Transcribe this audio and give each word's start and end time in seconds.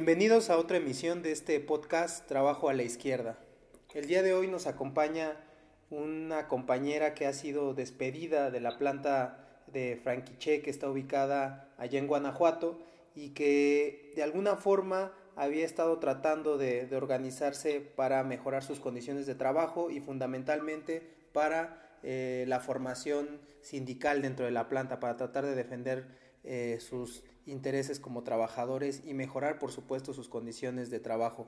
Bienvenidos 0.00 0.48
a 0.48 0.56
otra 0.56 0.78
emisión 0.78 1.22
de 1.22 1.30
este 1.30 1.60
podcast 1.60 2.26
Trabajo 2.26 2.70
a 2.70 2.72
la 2.72 2.82
Izquierda. 2.82 3.38
El 3.92 4.06
día 4.06 4.22
de 4.22 4.32
hoy 4.32 4.48
nos 4.48 4.66
acompaña 4.66 5.36
una 5.90 6.48
compañera 6.48 7.12
que 7.12 7.26
ha 7.26 7.34
sido 7.34 7.74
despedida 7.74 8.50
de 8.50 8.60
la 8.60 8.78
planta 8.78 9.60
de 9.66 10.00
Franquiche 10.02 10.62
que 10.62 10.70
está 10.70 10.88
ubicada 10.88 11.68
allá 11.76 11.98
en 11.98 12.06
Guanajuato 12.06 12.78
y 13.14 13.34
que 13.34 14.14
de 14.16 14.22
alguna 14.22 14.56
forma 14.56 15.12
había 15.36 15.66
estado 15.66 15.98
tratando 15.98 16.56
de, 16.56 16.88
organizarse 16.96 17.82
para 17.82 18.24
mejorar 18.24 18.62
sus 18.62 18.80
condiciones 18.80 19.26
de 19.26 19.34
trabajo 19.34 19.90
y 19.90 20.00
fundamentalmente 20.00 21.06
para 21.34 21.98
eh, 22.02 22.46
la 22.48 22.60
formación 22.60 23.38
sindical 23.60 24.22
dentro 24.22 24.46
de 24.46 24.50
la 24.50 24.66
planta, 24.66 24.98
para 24.98 25.18
tratar 25.18 25.44
de 25.44 25.54
defender 25.54 26.06
eh, 26.42 26.78
sus 26.80 27.22
intereses 27.46 28.00
como 28.00 28.22
trabajadores 28.22 29.02
y 29.04 29.14
mejorar, 29.14 29.58
por 29.58 29.72
supuesto, 29.72 30.12
sus 30.12 30.28
condiciones 30.28 30.90
de 30.90 31.00
trabajo. 31.00 31.46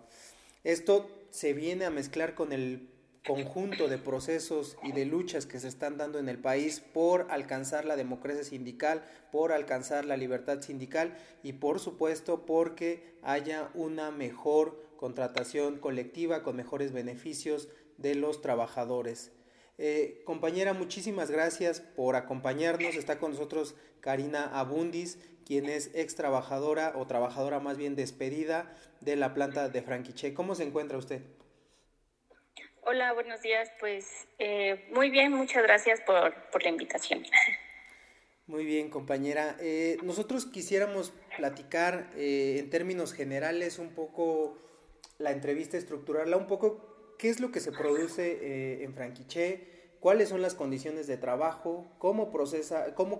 Esto 0.65 1.11
se 1.31 1.53
viene 1.53 1.85
a 1.85 1.91
mezclar 1.91 2.35
con 2.35 2.53
el 2.53 2.89
conjunto 3.27 3.87
de 3.87 3.99
procesos 3.99 4.77
y 4.83 4.93
de 4.93 5.07
luchas 5.07 5.47
que 5.47 5.61
se 5.61 5.69
están 5.69 5.97
dando 5.97 6.19
en 6.19 6.29
el 6.29 6.39
país 6.39 6.81
por 6.81 7.29
alcanzar 7.31 7.85
la 7.85 7.97
democracia 7.97 8.43
sindical, 8.43 9.05
por 9.31 9.53
alcanzar 9.53 10.05
la 10.05 10.17
libertad 10.17 10.61
sindical 10.61 11.17
y 11.43 11.55
por 11.55 11.79
supuesto 11.79 12.45
porque 12.47 13.17
haya 13.23 13.71
una 13.75 14.11
mejor 14.11 14.83
contratación 14.97 15.79
colectiva 15.79 16.43
con 16.43 16.57
mejores 16.57 16.93
beneficios 16.93 17.69
de 17.97 18.17
los 18.17 18.41
trabajadores. 18.41 19.31
Eh, 19.79 20.23
compañera, 20.25 20.75
muchísimas 20.75 21.31
gracias 21.31 21.81
por 21.81 22.17
acompañarnos. 22.17 22.95
Está 22.95 23.19
con 23.19 23.33
nosotros 23.33 23.75
Karina 24.01 24.45
Abundis, 24.59 25.19
quien 25.47 25.67
es 25.67 25.91
ex 25.95 26.15
trabajadora 26.15 26.93
o 26.97 27.07
trabajadora 27.07 27.61
más 27.61 27.79
bien 27.79 27.97
despedida 27.97 28.77
de 29.01 29.17
la 29.17 29.35
planta 29.35 29.69
de 29.69 29.83
Franquiche. 29.83 30.35
¿Cómo 30.35 30.55
se 30.55 30.65
encuentra 30.65 30.99
usted? 30.99 31.23
Hola, 32.83 33.13
buenos 33.13 33.41
días. 33.43 33.71
Pues 33.81 34.29
eh, 34.39 34.89
muy 34.93 35.11
bien, 35.11 35.33
muchas 35.33 35.63
gracias 35.63 36.01
por, 36.03 36.35
la 36.63 36.69
invitación. 36.69 37.25
Muy 38.47 38.65
bien, 38.65 38.91
compañera. 38.91 39.57
Eh, 39.61 39.97
nosotros 40.03 40.47
quisiéramos 40.47 41.13
platicar 41.37 42.11
en 42.17 42.69
términos 42.71 43.15
generales 43.15 43.79
un 43.79 43.95
poco 43.95 44.59
la 45.19 45.31
entrevista, 45.31 45.79
estructurarla 45.79 46.37
un 46.37 46.47
poco 46.47 46.92
qué 47.23 47.31
es 47.31 47.39
lo 47.39 47.53
que 47.53 47.61
se 47.61 47.71
produce 47.71 48.33
eh, 48.43 48.83
en 48.83 48.95
Franquiche, 48.95 49.61
cuáles 50.01 50.29
son 50.29 50.43
las 50.43 50.57
condiciones 50.57 51.07
de 51.07 51.17
trabajo, 51.17 51.87
cómo, 51.99 52.33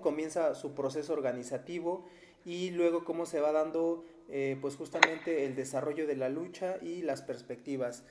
comienza 0.01 0.55
su 0.55 0.75
proceso 0.75 1.13
organizativo 1.13 2.05
y 2.43 2.71
luego 2.71 3.05
cómo 3.05 3.25
se 3.25 3.39
va 3.39 3.53
dando 3.53 4.03
eh, 4.27 4.57
pues 4.59 4.75
justamente 4.75 5.45
el 5.45 5.55
desarrollo 5.55 6.05
de 6.05 6.17
la 6.17 6.27
lucha 6.27 6.79
y 6.81 7.01
las 7.01 7.21
perspectivas. 7.21 8.03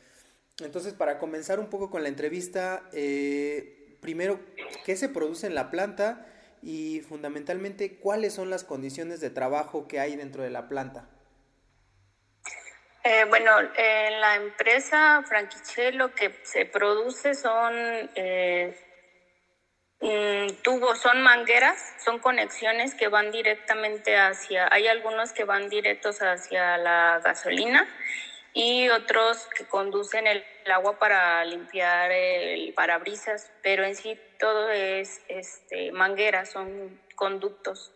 Entonces, 0.64 0.94
para 0.94 1.18
comenzar 1.18 1.60
un 1.60 1.68
poco 1.68 1.90
con 1.90 2.02
la 2.02 2.08
entrevista, 2.08 2.88
eh, 2.94 3.98
primero, 4.00 4.40
¿qué 4.86 4.96
se 4.96 5.10
produce 5.10 5.46
en 5.46 5.54
la 5.54 5.70
planta? 5.70 6.26
Y 6.62 7.02
fundamentalmente, 7.06 7.98
¿cuáles 7.98 8.32
son 8.32 8.48
las 8.48 8.64
condiciones 8.64 9.20
de 9.20 9.28
trabajo 9.28 9.86
que 9.88 10.00
hay 10.00 10.16
dentro 10.16 10.42
de 10.42 10.48
la 10.48 10.70
planta? 10.70 11.10
Eh, 13.04 13.24
bueno, 13.28 13.50
en 13.76 14.20
la 14.20 14.36
empresa 14.36 15.24
Franquiche 15.26 15.90
lo 15.90 16.14
que 16.14 16.38
se 16.44 16.66
produce 16.66 17.34
son 17.34 17.74
eh, 18.14 18.78
mm, 20.00 20.62
tubos, 20.62 21.00
son 21.00 21.20
mangueras, 21.20 21.96
son 22.04 22.20
conexiones 22.20 22.94
que 22.94 23.08
van 23.08 23.32
directamente 23.32 24.16
hacia, 24.16 24.72
hay 24.72 24.86
algunos 24.86 25.32
que 25.32 25.42
van 25.42 25.68
directos 25.68 26.20
hacia 26.20 26.78
la 26.78 27.20
gasolina 27.24 27.88
y 28.54 28.88
otros 28.90 29.48
que 29.56 29.64
conducen 29.66 30.28
el, 30.28 30.44
agua 30.72 30.96
para 31.00 31.44
limpiar 31.44 32.12
el 32.12 32.72
parabrisas, 32.72 33.50
pero 33.64 33.82
en 33.82 33.96
sí 33.96 34.16
todo 34.38 34.70
es 34.70 35.20
este, 35.26 35.90
mangueras, 35.90 36.52
son 36.52 37.00
conductos. 37.16 37.90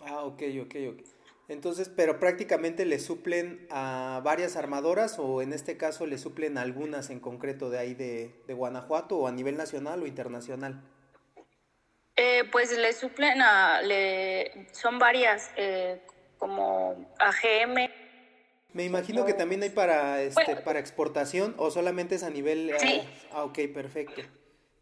Ah, 0.00 0.24
ok, 0.24 0.42
ok, 0.62 0.74
ok. 0.90 1.17
Entonces, 1.48 1.88
pero 1.88 2.20
prácticamente 2.20 2.84
le 2.84 2.98
suplen 2.98 3.66
a 3.70 4.20
varias 4.22 4.56
armadoras 4.56 5.18
o 5.18 5.40
en 5.40 5.54
este 5.54 5.78
caso 5.78 6.06
le 6.06 6.18
suplen 6.18 6.58
algunas 6.58 7.08
en 7.08 7.20
concreto 7.20 7.70
de 7.70 7.78
ahí 7.78 7.94
de, 7.94 8.34
Guanajuato 8.48 9.16
o 9.16 9.26
a 9.26 9.32
nivel 9.32 9.56
nacional 9.56 10.02
o 10.02 10.06
internacional. 10.06 10.82
Eh, 12.16 12.44
pues 12.52 12.76
le 12.76 12.92
suplen 12.92 13.40
a, 13.40 13.80
le, 13.80 14.68
son 14.72 14.98
varias, 14.98 15.50
eh, 15.56 16.02
como 16.36 17.14
AGM. 17.18 17.90
Me 18.74 18.84
imagino 18.84 19.24
que 19.24 19.32
también 19.32 19.62
hay 19.62 19.70
para, 19.70 20.20
este, 20.20 20.56
para 20.56 20.78
exportación 20.78 21.54
o 21.56 21.70
solamente 21.70 22.16
es 22.16 22.24
a 22.24 22.30
nivel... 22.30 22.70
Eh, 22.70 22.78
sí. 22.78 23.08
ah, 23.32 23.44
ok, 23.44 23.58
perfecto. 23.72 24.20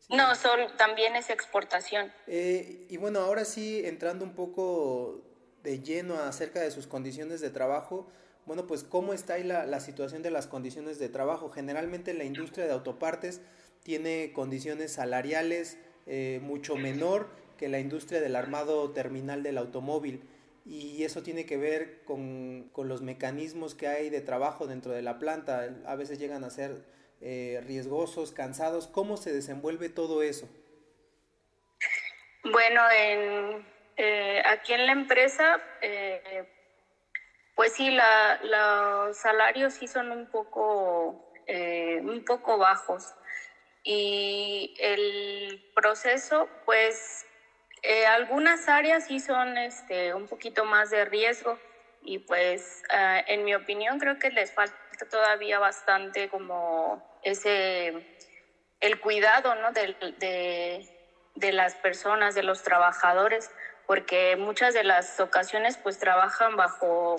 No, 0.09 0.35
son, 0.35 0.77
también 0.77 1.15
es 1.15 1.31
exportación. 1.31 2.13
y 2.27 2.97
bueno, 2.97 3.21
ahora 3.21 3.45
sí, 3.45 3.83
entrando 3.85 4.25
un 4.25 4.35
poco 4.35 5.23
de 5.67 5.81
lleno 5.81 6.21
acerca 6.21 6.61
de 6.61 6.71
sus 6.71 6.87
condiciones 6.87 7.41
de 7.41 7.51
trabajo, 7.51 8.07
bueno, 8.47 8.69
pues 8.69 8.85
cómo 8.85 9.13
está 9.13 9.35
ahí 9.35 9.43
la, 9.43 9.81
situación 9.81 10.23
de 10.23 10.31
las 10.31 10.47
condiciones 10.47 11.01
de 11.01 11.09
trabajo. 11.09 11.51
Generalmente 11.51 12.15
la 12.15 12.23
industria 12.23 12.67
de 12.67 12.73
autopartes 12.73 13.41
tiene 13.83 14.33
condiciones 14.33 14.93
salariales 14.93 15.77
eh, 16.07 16.39
mucho 16.41 16.77
menor 16.77 17.29
que 17.59 17.69
la 17.69 17.81
industria 17.81 18.21
del 18.21 18.37
armado 18.37 18.93
terminal 18.93 19.43
del 19.43 19.59
automóvil 19.59 20.23
y 20.65 21.03
eso 21.03 21.25
tiene 21.25 21.47
que 21.47 21.57
ver 21.57 22.03
con, 22.05 22.71
los 22.77 23.03
mecanismos 23.03 23.75
que 23.75 23.89
hay 23.89 24.09
de 24.09 24.21
trabajo 24.21 24.69
dentro 24.69 24.93
de 24.93 25.03
la 25.03 25.19
planta. 25.19 25.69
A 25.85 25.97
veces 25.97 26.21
llegan 26.21 26.45
a 26.45 26.51
ser 26.51 26.85
eh, 27.21 27.61
riesgosos, 27.67 28.31
cansados. 28.31 28.87
¿Cómo 28.87 29.17
se 29.17 29.33
desenvuelve 29.33 29.89
todo 29.89 30.23
eso? 30.23 30.49
Bueno, 32.45 32.83
en 32.97 33.76
eh, 33.97 34.43
aquí 34.45 34.75
en 34.75 34.87
la 34.87 34.93
empresa, 34.93 35.59
eh, 35.81 36.47
pues 37.55 37.73
sí, 37.73 37.97
los 38.43 39.17
salarios 39.17 39.75
sí 39.75 39.87
son 39.89 40.11
un 40.11 40.31
poco, 40.31 41.33
eh, 41.47 42.01
un 42.03 42.25
poco 42.25 42.59
bajos. 42.59 43.15
Y 43.83 44.75
el 44.79 45.71
proceso, 45.75 46.49
pues 46.65 47.25
algunas 48.09 48.69
áreas 48.69 49.07
sí 49.07 49.21
son 49.21 49.57
este, 49.57 50.13
un 50.13 50.27
poquito 50.27 50.65
más 50.65 50.91
de 50.91 51.05
riesgo 51.05 51.57
y 52.03 52.19
pues 52.19 52.83
en 52.91 53.45
mi 53.45 53.55
opinión 53.55 54.01
creo 54.01 54.19
que 54.19 54.31
les 54.31 54.53
falta 54.53 54.77
todavía 55.09 55.61
bastante 55.61 56.29
como 56.29 57.21
ese, 57.23 58.19
el 58.81 59.01
cuidado 59.01 59.55
¿no? 59.55 59.71
de, 59.71 60.85
de 61.37 61.53
las 61.53 61.77
personas, 61.77 62.35
de 62.35 62.43
los 62.43 62.65
trabajadores 62.65 63.53
porque 63.87 64.37
muchas 64.37 64.75
de 64.75 64.85
las 64.85 65.21
ocasiones 65.21 65.77
pues 65.77 65.99
trabajan 65.99 66.57
bajo, 66.57 67.17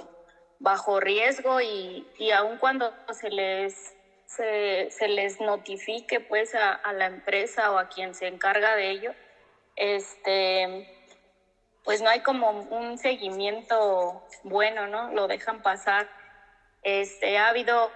bajo 0.59 0.99
riesgo 0.99 1.61
y, 1.61 2.07
y 2.17 2.31
aun 2.31 2.57
cuando 2.57 2.93
se 3.13 3.29
les, 3.29 3.95
se, 4.25 5.07
les 5.07 5.39
notifique 5.39 6.19
pues 6.19 6.53
a, 6.55 6.93
la 6.93 7.05
empresa 7.05 7.71
o 7.71 7.77
a 7.77 7.87
quien 7.87 8.13
se 8.13 8.27
encarga 8.27 8.75
de 8.75 8.91
ello, 8.91 9.13
este, 9.75 10.93
pues 11.83 12.01
no 12.01 12.09
hay 12.09 12.19
como 12.19 12.49
un 12.49 12.97
seguimiento 12.97 14.27
bueno, 14.43 14.87
¿no? 14.87 15.13
Lo 15.13 15.27
dejan 15.27 15.61
pasar. 15.61 16.09
Este, 16.83 17.37
ha 17.37 17.49
habido, 17.49 17.91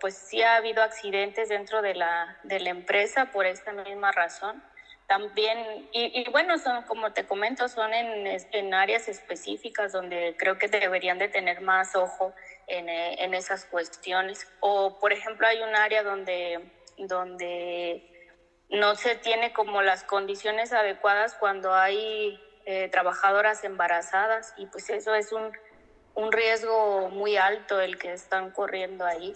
pues 0.00 0.14
sí 0.16 0.42
ha 0.42 0.56
habido 0.56 0.82
accidentes 0.82 1.48
dentro 1.48 1.82
de 1.82 1.94
la, 1.94 2.38
de 2.42 2.60
la 2.60 2.70
empresa 2.70 3.26
por 3.26 3.46
esta 3.46 3.72
misma 3.72 4.12
razón 4.12 4.62
también, 5.06 5.88
y, 5.92 6.28
bueno, 6.30 6.58
son, 6.58 6.82
como 6.84 7.12
te 7.12 7.26
comento, 7.26 7.68
son 7.68 7.92
en, 7.92 8.26
en, 8.26 8.74
áreas 8.74 9.06
específicas 9.08 9.92
donde 9.92 10.34
creo 10.38 10.56
que 10.56 10.68
deberían 10.68 11.18
de 11.18 11.28
tener 11.28 11.60
más 11.60 11.94
ojo 11.94 12.32
en, 12.66 12.88
eh, 12.88 13.22
en, 13.22 13.34
esas 13.34 13.66
cuestiones. 13.66 14.48
O, 14.60 14.98
por 14.98 15.12
ejemplo, 15.12 15.46
hay 15.46 15.60
un 15.60 15.74
área 15.76 16.02
donde, 16.02 16.70
donde 16.96 18.10
no 18.70 18.94
se 18.94 19.14
tiene 19.16 19.52
como 19.52 19.82
las 19.82 20.04
condiciones 20.04 20.72
adecuadas 20.72 21.34
cuando 21.34 21.74
hay 21.74 22.40
eh, 22.66 22.88
trabajadoras 22.88 23.62
embarazadas 23.62 24.54
y 24.56 24.66
pues 24.66 24.88
eso 24.88 25.14
es 25.14 25.32
un, 25.32 25.52
un 26.14 26.32
riesgo 26.32 27.10
muy 27.10 27.36
alto 27.36 27.78
el 27.78 27.98
que 27.98 28.14
están 28.14 28.52
corriendo 28.52 29.04
ahí. 29.04 29.34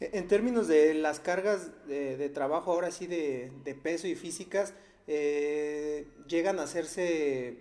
En 0.00 0.28
términos 0.28 0.68
de 0.68 0.94
las 0.94 1.18
cargas 1.18 1.70
de, 1.86 2.28
trabajo, 2.28 2.72
ahora 2.72 2.92
sí 2.92 3.06
de, 3.06 3.78
peso 3.82 4.06
y 4.06 4.14
físicas, 4.14 4.74
eh, 5.08 6.06
llegan 6.28 6.60
a 6.60 6.64
hacerse 6.64 7.56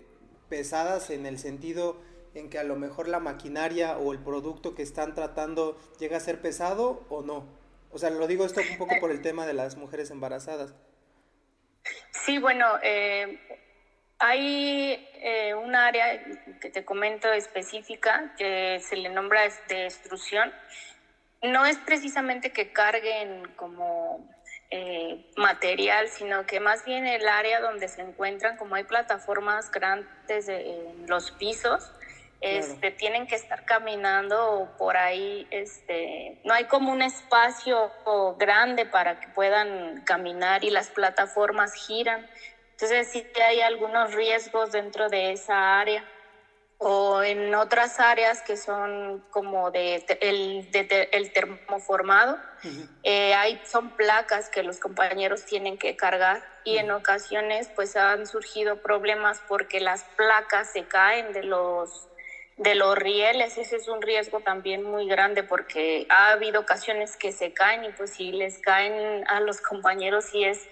pesadas 0.47 1.09
en 1.09 1.25
el 1.25 1.39
sentido 1.39 1.99
en 2.35 2.49
que 2.49 2.59
a 2.59 2.63
lo 2.63 2.75
mejor 2.75 3.07
la 3.07 3.19
maquinaria 3.19 3.97
o 3.97 4.13
el 4.13 4.19
producto 4.19 4.75
que 4.75 4.83
están 4.83 5.15
tratando 5.15 5.79
llega 5.99 6.17
a 6.17 6.19
ser 6.19 6.39
pesado 6.39 7.05
o 7.09 7.23
no. 7.23 7.47
O 7.91 7.97
sea, 7.97 8.11
lo 8.11 8.27
digo 8.27 8.45
esto 8.45 8.61
un 8.61 8.77
poco 8.77 8.95
por 8.99 9.09
el 9.09 9.21
tema 9.21 9.47
de 9.47 9.53
las 9.53 9.75
mujeres 9.75 10.11
embarazadas. 10.11 10.75
Sí, 12.11 12.37
bueno, 12.37 12.65
eh, 12.83 13.39
Hay 14.19 15.07
eh, 15.15 15.55
un 15.55 15.75
área 15.75 16.23
que 16.61 16.69
te 16.69 16.85
comento 16.85 17.31
específica 17.31 18.35
que 18.37 18.79
se 18.81 18.97
le 18.97 19.09
nombra 19.09 19.41
de 19.69 19.85
extrusión. 19.85 20.51
No 21.41 21.65
es 21.65 21.77
precisamente 21.77 22.51
que 22.51 22.71
carguen 22.71 23.47
como 23.55 24.27
eh, 24.71 25.29
material, 25.37 26.09
sino 26.09 26.45
que 26.45 26.59
más 26.59 26.83
bien 26.83 27.05
el 27.05 27.27
área 27.27 27.61
donde 27.61 27.87
se 27.87 28.01
encuentran, 28.01 28.57
como 28.57 28.75
hay 28.75 28.83
plataformas 28.83 29.71
grandes 29.71 30.49
en 30.49 31.07
los 31.07 31.31
pisos, 31.31 31.91
este, 32.41 32.91
tienen 32.91 33.27
que 33.27 33.35
estar 33.35 33.65
caminando 33.65 34.71
por 34.77 34.95
ahí, 34.95 35.47
este, 35.49 36.39
no 36.43 36.53
hay 36.53 36.65
como 36.65 36.91
un 36.91 37.01
espacio 37.01 37.91
grande 38.37 38.85
para 38.85 39.19
que 39.19 39.27
puedan 39.29 40.01
caminar 40.01 40.63
y 40.63 40.69
las 40.69 40.89
plataformas 40.89 41.73
giran. 41.73 42.27
Entonces 42.71 43.09
sí 43.11 43.25
hay 43.47 43.61
algunos 43.61 44.13
riesgos 44.13 44.71
dentro 44.71 45.09
de 45.09 45.31
esa 45.31 45.79
área 45.79 46.03
o 46.79 47.23
en 47.23 47.55
otras 47.55 47.99
áreas 47.99 48.41
que 48.41 48.55
son 48.55 49.23
como 49.31 49.71
de, 49.71 50.05
el, 50.21 50.69
el 51.11 51.31
termoformado, 51.31 52.37
eh, 53.03 53.33
hay, 53.33 53.59
son 53.65 53.95
placas 53.95 54.49
que 54.49 54.61
los 54.61 54.79
compañeros 54.79 55.45
tienen 55.45 55.77
que 55.77 55.95
cargar 55.95 56.43
y 56.63 56.77
en 56.77 56.91
ocasiones 56.91 57.69
pues 57.75 57.95
han 57.95 58.27
surgido 58.27 58.81
problemas 58.81 59.41
porque 59.47 59.79
las 59.79 60.03
placas 60.15 60.71
se 60.71 60.85
caen 60.85 61.33
de 61.33 61.43
los 61.43 62.07
de 62.57 62.73
los 62.73 62.97
rieles, 62.97 63.55
ese 63.59 63.75
es 63.75 63.87
un 63.87 64.01
riesgo 64.01 64.39
también 64.39 64.81
muy 64.81 65.07
grande 65.07 65.43
porque 65.43 66.07
ha 66.09 66.31
habido 66.31 66.61
ocasiones 66.61 67.15
que 67.15 67.31
se 67.31 67.53
caen 67.53 67.85
y 67.85 67.89
pues 67.91 68.15
si 68.15 68.31
les 68.31 68.57
caen 68.57 69.23
a 69.27 69.39
los 69.41 69.61
compañeros 69.61 70.25
sí 70.25 70.43
es 70.43 70.67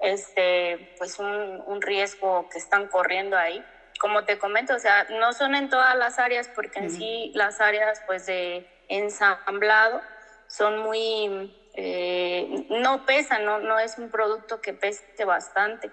este 0.00 0.94
pues 0.98 1.20
un, 1.20 1.62
un 1.66 1.80
riesgo 1.80 2.48
que 2.50 2.58
están 2.58 2.88
corriendo 2.88 3.36
ahí 3.36 3.64
como 3.98 4.24
te 4.24 4.38
comento, 4.38 4.74
o 4.74 4.78
sea, 4.78 5.04
no 5.10 5.32
son 5.32 5.54
en 5.54 5.68
todas 5.68 5.96
las 5.96 6.18
áreas 6.18 6.48
porque 6.54 6.78
en 6.78 6.90
sí 6.90 7.30
las 7.34 7.60
áreas 7.60 8.00
pues 8.06 8.26
de 8.26 8.64
ensamblado 8.88 10.00
son 10.46 10.78
muy, 10.78 11.52
eh, 11.74 12.64
no 12.70 13.04
pesan, 13.04 13.44
no, 13.44 13.58
no 13.58 13.78
es 13.78 13.98
un 13.98 14.10
producto 14.10 14.60
que 14.60 14.72
pese 14.72 15.24
bastante, 15.24 15.90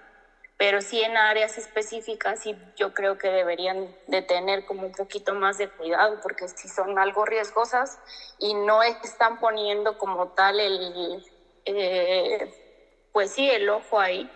pero 0.56 0.80
sí 0.80 1.02
en 1.02 1.16
áreas 1.16 1.58
específicas 1.58 2.46
y 2.46 2.56
yo 2.76 2.94
creo 2.94 3.18
que 3.18 3.28
deberían 3.28 3.94
de 4.06 4.22
tener 4.22 4.64
como 4.64 4.86
un 4.86 4.92
poquito 4.92 5.34
más 5.34 5.58
de 5.58 5.68
cuidado 5.68 6.18
porque 6.22 6.48
si 6.48 6.68
son 6.68 6.98
algo 6.98 7.24
riesgosas 7.24 7.98
y 8.38 8.54
no 8.54 8.82
están 8.82 9.38
poniendo 9.38 9.98
como 9.98 10.28
tal 10.28 10.58
el, 10.60 11.22
eh, 11.66 12.50
pues 13.12 13.32
sí, 13.32 13.50
el 13.50 13.68
ojo 13.68 14.00
ahí. 14.00 14.30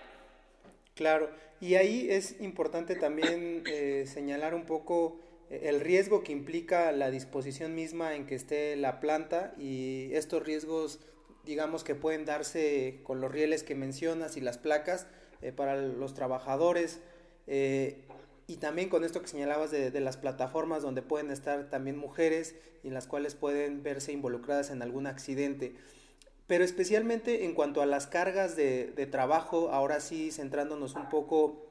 Claro. 0.94 1.31
Y 1.61 1.75
ahí 1.75 2.09
es 2.11 2.41
importante 2.41 2.97
también 2.97 3.62
eh, 3.67 4.05
señalar 4.07 4.55
un 4.55 4.65
poco 4.65 5.21
eh, 5.51 5.62
el 5.65 5.81
riesgo 5.81 6.23
que 6.23 6.33
implica 6.33 6.91
la 6.91 7.11
disposición 7.11 7.75
misma 7.75 8.17
en 8.17 8.27
que 8.27 8.35
esté 8.35 8.77
la 8.77 8.99
planta 8.99 9.55
y 9.59 10.09
estos 10.15 10.43
riesgos 10.43 11.01
digamos 11.45 11.85
que 11.85 11.95
pueden 11.95 12.25
darse 12.25 13.01
con 13.03 13.21
los 13.21 13.31
rieles 13.31 13.62
que 13.62 13.75
mencionas 13.75 14.39
y 14.39 14.41
las 14.41 14.57
placas 14.57 15.07
eh, 15.43 15.53
para 15.53 15.77
los 15.77 16.15
trabajadores 16.15 17.01
y 17.47 18.57
también 18.59 18.89
con 18.89 19.03
esto 19.03 19.21
que 19.21 19.27
señalabas 19.27 19.73
de, 19.73 19.91
las 20.01 20.17
plataformas 20.17 20.83
donde 20.83 21.03
pueden 21.03 21.33
estar 21.33 21.69
también 21.69 21.97
mujeres 21.97 22.55
y 22.85 22.89
en 22.89 22.95
las 22.95 23.09
cuales 23.09 23.35
pueden 23.35 23.83
verse 23.83 24.12
involucradas 24.12 24.71
en 24.71 24.83
algún 24.83 25.09
accidente 25.09 25.75
pero 26.50 26.64
especialmente 26.64 27.44
en 27.44 27.55
cuanto 27.55 27.81
a 27.81 27.87
las 27.87 28.08
cargas 28.08 28.56
de, 28.56 29.08
trabajo, 29.08 29.70
ahora 29.70 30.00
sí 30.00 30.32
centrándonos 30.32 30.97
un 30.97 31.08
poco 31.08 31.70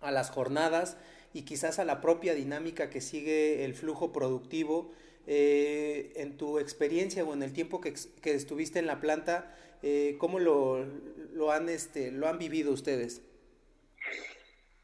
a 0.00 0.10
las 0.10 0.30
jornadas 0.30 0.96
y 1.34 1.42
quizás 1.42 1.78
a 1.78 1.84
la 1.84 2.00
propia 2.00 2.32
dinámica 2.32 2.88
que 2.88 3.02
sigue 3.02 3.66
el 3.66 3.74
flujo 3.74 4.14
productivo. 4.14 4.90
Eh, 5.26 6.14
en 6.16 6.38
tu 6.38 6.58
experiencia 6.58 7.24
o 7.24 7.34
en 7.34 7.42
el 7.42 7.52
tiempo 7.52 7.82
que, 7.82 7.92
estuviste 8.22 8.78
en 8.78 8.86
la 8.86 9.00
planta, 9.00 9.54
eh, 9.82 10.16
¿cómo 10.18 10.38
lo, 10.38 10.86
lo, 11.34 11.52
han, 11.52 11.68
este, 11.68 12.10
lo 12.10 12.26
han 12.26 12.38
vivido 12.38 12.72
ustedes? 12.72 13.20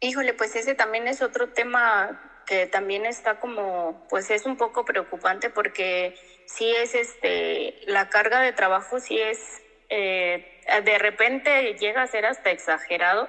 Híjole, 0.01 0.35
pues 0.35 0.55
ese 0.57 0.75
también 0.75 1.09
es 1.09 1.23
otro 1.23 1.55
tema 1.55 2.32
que 2.53 2.67
también 2.67 3.07
está 3.07 3.37
como, 3.37 4.07
pues 4.11 4.31
es 4.31 4.45
un 4.45 4.59
poco 4.59 4.85
preocupante 4.85 5.49
porque 5.49 6.15
sí 6.45 6.71
es 6.71 6.95
este, 6.95 7.81
la 7.87 8.11
carga 8.11 8.43
de 8.43 8.53
trabajo 8.53 9.01
sí 9.01 9.19
es, 9.19 9.63
eh, 9.89 10.61
de 10.85 10.99
repente 10.99 11.75
llega 11.81 12.03
a 12.03 12.07
ser 12.07 12.27
hasta 12.27 12.51
exagerado. 12.51 13.27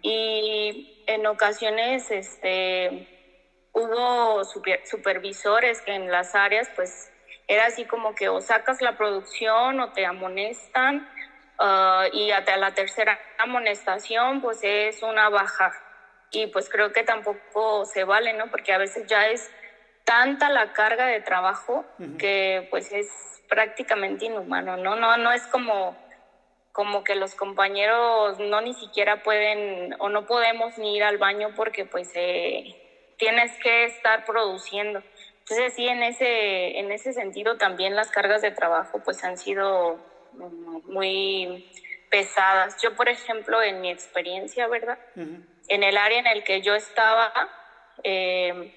Y 0.00 1.02
en 1.08 1.26
ocasiones 1.26 2.08
este, 2.12 3.08
hubo 3.72 4.44
supervisores 4.44 5.82
que 5.82 5.96
en 5.96 6.08
las 6.08 6.36
áreas 6.36 6.70
pues 6.76 7.10
era 7.48 7.66
así 7.66 7.84
como 7.84 8.14
que 8.14 8.28
o 8.28 8.40
sacas 8.40 8.80
la 8.80 8.96
producción 8.96 9.80
o 9.80 9.90
te 9.90 10.06
amonestan 10.06 11.08
ah, 11.58 12.06
y 12.12 12.30
hasta 12.30 12.56
la 12.58 12.74
tercera 12.74 13.18
amonestación 13.38 14.40
pues 14.40 14.60
es 14.62 15.02
una 15.02 15.30
baja 15.30 15.81
y 16.32 16.46
pues 16.46 16.68
creo 16.68 16.92
que 16.92 17.04
tampoco 17.04 17.84
se 17.84 18.04
vale, 18.04 18.32
¿no? 18.32 18.50
Porque 18.50 18.72
a 18.72 18.78
veces 18.78 19.06
ya 19.06 19.28
es 19.28 19.50
tanta 20.04 20.48
la 20.48 20.72
carga 20.72 21.06
de 21.06 21.20
trabajo 21.20 21.84
que 22.18 22.66
pues 22.70 22.90
es 22.90 23.08
prácticamente 23.48 24.24
inhumano, 24.24 24.76
¿no? 24.78 24.96
No, 24.96 25.16
no 25.18 25.30
es 25.30 25.46
como, 25.48 25.96
como 26.72 27.04
que 27.04 27.14
los 27.14 27.34
compañeros 27.34 28.38
no 28.38 28.62
ni 28.62 28.72
siquiera 28.74 29.22
pueden 29.22 29.94
o 29.98 30.08
no 30.08 30.26
podemos 30.26 30.78
ni 30.78 30.96
ir 30.96 31.04
al 31.04 31.18
baño 31.18 31.50
porque 31.54 31.84
pues 31.84 32.10
eh, 32.14 33.14
tienes 33.18 33.52
que 33.62 33.84
estar 33.84 34.24
produciendo. 34.24 35.02
Entonces 35.40 35.74
sí, 35.74 35.86
en 35.86 36.02
ese, 36.02 36.78
en 36.78 36.90
ese 36.92 37.12
sentido 37.12 37.58
también 37.58 37.94
las 37.94 38.10
cargas 38.10 38.40
de 38.40 38.52
trabajo 38.52 39.02
pues 39.04 39.22
han 39.22 39.36
sido 39.36 39.98
muy 40.86 41.70
pesadas. 42.10 42.80
Yo, 42.82 42.94
por 42.94 43.08
ejemplo, 43.08 43.62
en 43.62 43.80
mi 43.80 43.90
experiencia, 43.90 44.66
¿verdad? 44.66 44.98
En 45.68 45.82
el 45.82 45.96
área 45.96 46.18
en 46.18 46.26
el 46.26 46.44
que 46.44 46.60
yo 46.60 46.74
estaba, 46.74 47.32
eh, 48.04 48.74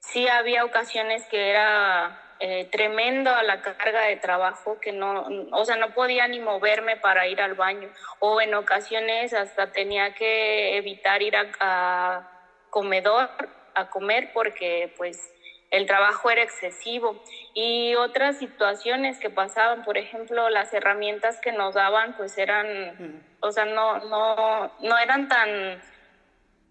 sí 0.00 0.28
había 0.28 0.64
ocasiones 0.64 1.24
que 1.26 1.50
era 1.50 2.22
eh, 2.44 2.68
tremendo 2.72 3.30
a 3.30 3.44
la 3.44 3.62
carga 3.62 4.02
de 4.02 4.16
trabajo, 4.16 4.80
que 4.80 4.90
no, 4.90 5.28
o 5.52 5.64
sea, 5.64 5.76
no 5.76 5.94
podía 5.94 6.26
ni 6.26 6.40
moverme 6.40 6.96
para 6.96 7.28
ir 7.28 7.40
al 7.40 7.54
baño, 7.54 7.88
o 8.18 8.40
en 8.40 8.54
ocasiones 8.54 9.32
hasta 9.32 9.70
tenía 9.70 10.14
que 10.14 10.76
evitar 10.76 11.22
ir 11.22 11.36
a, 11.36 12.28
comedor 12.68 13.30
a 13.74 13.90
comer 13.90 14.32
porque 14.32 14.92
pues 14.96 15.32
el 15.70 15.86
trabajo 15.86 16.30
era 16.30 16.42
excesivo. 16.42 17.22
Y 17.54 17.94
otras 17.94 18.38
situaciones 18.38 19.20
que 19.20 19.30
pasaban, 19.30 19.84
por 19.84 19.96
ejemplo, 19.96 20.50
las 20.50 20.74
herramientas 20.74 21.40
que 21.40 21.52
nos 21.52 21.74
daban 21.74 22.16
pues 22.16 22.36
eran, 22.38 23.24
o 23.38 23.52
sea, 23.52 23.66
no, 23.66 23.98
no, 24.00 24.72
no 24.80 24.98
eran 24.98 25.28
tan 25.28 25.80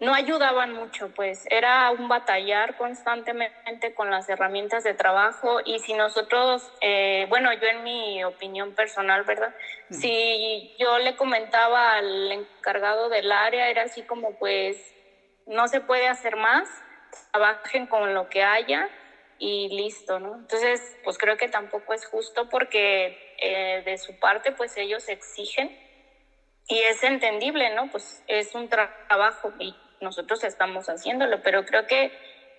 no 0.01 0.15
ayudaban 0.15 0.73
mucho, 0.73 1.09
pues 1.13 1.45
era 1.51 1.91
un 1.91 2.07
batallar 2.07 2.75
constantemente 2.75 3.93
con 3.93 4.09
las 4.09 4.27
herramientas 4.29 4.83
de 4.83 4.95
trabajo 4.95 5.59
y 5.63 5.77
si 5.77 5.93
nosotros, 5.93 6.67
eh, 6.81 7.27
bueno, 7.29 7.53
yo 7.53 7.67
en 7.67 7.83
mi 7.83 8.23
opinión 8.23 8.73
personal, 8.73 9.23
¿verdad? 9.23 9.53
Si 9.91 10.75
yo 10.79 10.97
le 10.97 11.15
comentaba 11.15 11.97
al 11.97 12.31
encargado 12.31 13.09
del 13.09 13.31
área, 13.31 13.69
era 13.69 13.83
así 13.83 14.01
como 14.01 14.39
pues 14.39 14.75
no 15.45 15.67
se 15.67 15.81
puede 15.81 16.07
hacer 16.07 16.35
más, 16.35 16.67
trabajen 17.31 17.85
con 17.85 18.15
lo 18.15 18.27
que 18.27 18.41
haya 18.41 18.89
y 19.37 19.69
listo, 19.69 20.19
¿no? 20.19 20.33
Entonces, 20.33 20.97
pues 21.03 21.19
creo 21.19 21.37
que 21.37 21.47
tampoco 21.47 21.93
es 21.93 22.07
justo 22.07 22.49
porque 22.49 23.35
eh, 23.37 23.83
de 23.85 23.97
su 23.99 24.17
parte, 24.17 24.51
pues 24.51 24.75
ellos 24.77 25.07
exigen 25.09 25.77
y 26.67 26.79
es 26.79 27.03
entendible, 27.03 27.69
¿no? 27.75 27.87
Pues 27.91 28.23
es 28.27 28.55
un 28.55 28.67
trabajo 28.67 29.53
y 29.59 29.75
nosotros 30.01 30.43
estamos 30.43 30.89
haciéndolo, 30.89 31.41
pero 31.41 31.65
creo 31.65 31.87
que 31.87 32.11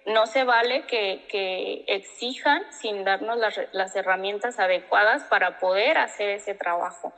no 0.07 0.27
se 0.27 0.45
vale 0.45 0.83
que, 0.87 1.85
exijan 1.87 2.63
sin 2.73 3.05
darnos 3.05 3.39
las, 3.73 3.97
herramientas 3.97 4.59
adecuadas 4.59 5.25
para 5.25 5.59
poder 5.59 5.99
hacer 5.99 6.31
ese 6.31 6.55
trabajo. 6.55 7.13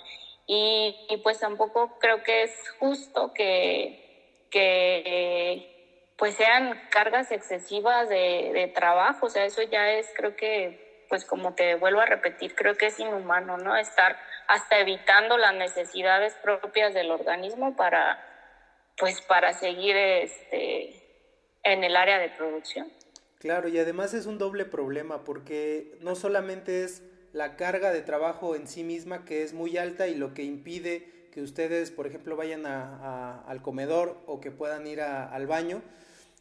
Y, 0.46 0.94
pues 1.22 1.40
tampoco 1.40 1.98
creo 1.98 2.22
que 2.22 2.42
es 2.42 2.52
justo 2.78 3.32
que, 3.32 4.46
que 4.50 5.70
pues 6.16 6.34
sean 6.34 6.80
cargas 6.90 7.32
excesivas 7.32 8.08
de, 8.08 8.50
de, 8.52 8.68
trabajo. 8.68 9.26
O 9.26 9.30
sea, 9.30 9.44
eso 9.44 9.62
ya 9.62 9.90
es, 9.92 10.10
creo 10.14 10.36
que, 10.36 11.06
pues 11.08 11.24
como 11.24 11.54
te 11.54 11.76
vuelvo 11.76 12.00
a 12.00 12.06
repetir, 12.06 12.54
creo 12.54 12.76
que 12.76 12.86
es 12.86 13.00
inhumano, 13.00 13.56
¿no? 13.56 13.76
Estar 13.76 14.18
hasta 14.46 14.78
evitando 14.78 15.38
las 15.38 15.54
necesidades 15.54 16.34
propias 16.42 16.92
del 16.92 17.10
organismo 17.10 17.76
para 17.76 18.33
pues 18.98 19.20
para 19.22 19.52
seguir 19.52 19.96
este, 19.96 21.02
en 21.62 21.84
el 21.84 21.96
área 21.96 22.18
de 22.18 22.30
producción. 22.30 22.90
Claro, 23.38 23.68
y 23.68 23.78
además 23.78 24.14
es 24.14 24.26
un 24.26 24.38
doble 24.38 24.64
problema 24.64 25.24
porque 25.24 25.98
no 26.00 26.14
solamente 26.14 26.84
es 26.84 27.02
la 27.32 27.56
carga 27.56 27.92
de 27.92 28.00
trabajo 28.00 28.54
en 28.54 28.66
sí 28.66 28.84
misma 28.84 29.24
que 29.24 29.42
es 29.42 29.52
muy 29.52 29.76
alta 29.76 30.06
y 30.06 30.14
lo 30.14 30.32
que 30.34 30.44
impide 30.44 31.28
que 31.32 31.42
ustedes, 31.42 31.90
por 31.90 32.06
ejemplo, 32.06 32.36
vayan 32.36 32.64
a, 32.64 33.42
al 33.42 33.60
comedor 33.60 34.22
o 34.26 34.40
que 34.40 34.52
puedan 34.52 34.86
ir 34.86 35.00
al 35.00 35.46
baño, 35.48 35.82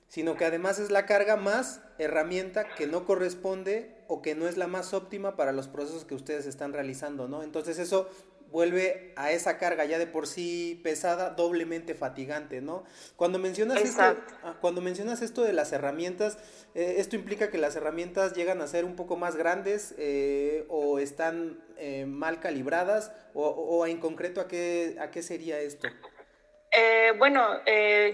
sino 0.07 0.37
que 0.37 0.45
además 0.45 0.77
es 0.77 0.91
la 0.91 1.07
carga 1.07 1.35
más 1.35 1.81
herramienta 1.97 2.75
que 2.75 2.85
no 2.85 3.03
corresponde 3.03 3.95
o 4.07 4.21
que 4.21 4.35
no 4.35 4.47
es 4.47 4.55
la 4.55 4.67
más 4.67 4.93
óptima 4.93 5.35
para 5.35 5.51
los 5.51 5.67
procesos 5.67 6.05
que 6.05 6.13
ustedes 6.13 6.45
están 6.45 6.73
realizando, 6.73 7.27
¿no? 7.27 7.41
Entonces 7.41 7.79
eso 7.79 8.07
vuelve 8.53 9.11
a 9.15 9.31
esa 9.31 9.57
carga 9.57 9.83
ya 9.83 9.97
de 9.97 10.05
por 10.05 10.27
sí 10.27 10.79
pesada, 10.83 11.31
doblemente 11.31 11.95
fatigante, 11.95 12.61
¿no? 12.61 12.83
Cuando 13.15 13.39
mencionas, 13.39 13.81
esto, 13.81 14.03
ah, 14.43 14.57
cuando 14.61 14.79
mencionas 14.79 15.23
esto 15.23 15.41
de 15.41 15.53
las 15.53 15.73
herramientas, 15.73 16.37
eh, 16.75 16.95
esto 16.99 17.15
implica 17.15 17.49
que 17.49 17.57
las 17.57 17.75
herramientas 17.75 18.33
llegan 18.33 18.61
a 18.61 18.67
ser 18.67 18.85
un 18.85 18.95
poco 18.95 19.17
más 19.17 19.35
grandes 19.35 19.95
eh, 19.97 20.65
o 20.69 20.99
están 20.99 21.63
eh, 21.77 22.05
mal 22.05 22.39
calibradas 22.39 23.11
o, 23.33 23.47
o, 23.47 23.87
en 23.87 23.99
concreto 23.99 24.39
a 24.39 24.47
qué, 24.47 24.97
a 24.99 25.09
qué 25.09 25.23
sería 25.23 25.57
esto. 25.57 25.87
bueno, 27.17 27.59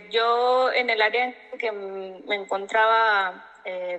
yo 0.10 0.72
en 0.72 0.89
el 0.89 1.01
área 1.01 1.25
en 1.25 1.36
que 1.60 1.72
me 1.74 2.36
encontraba 2.36 3.46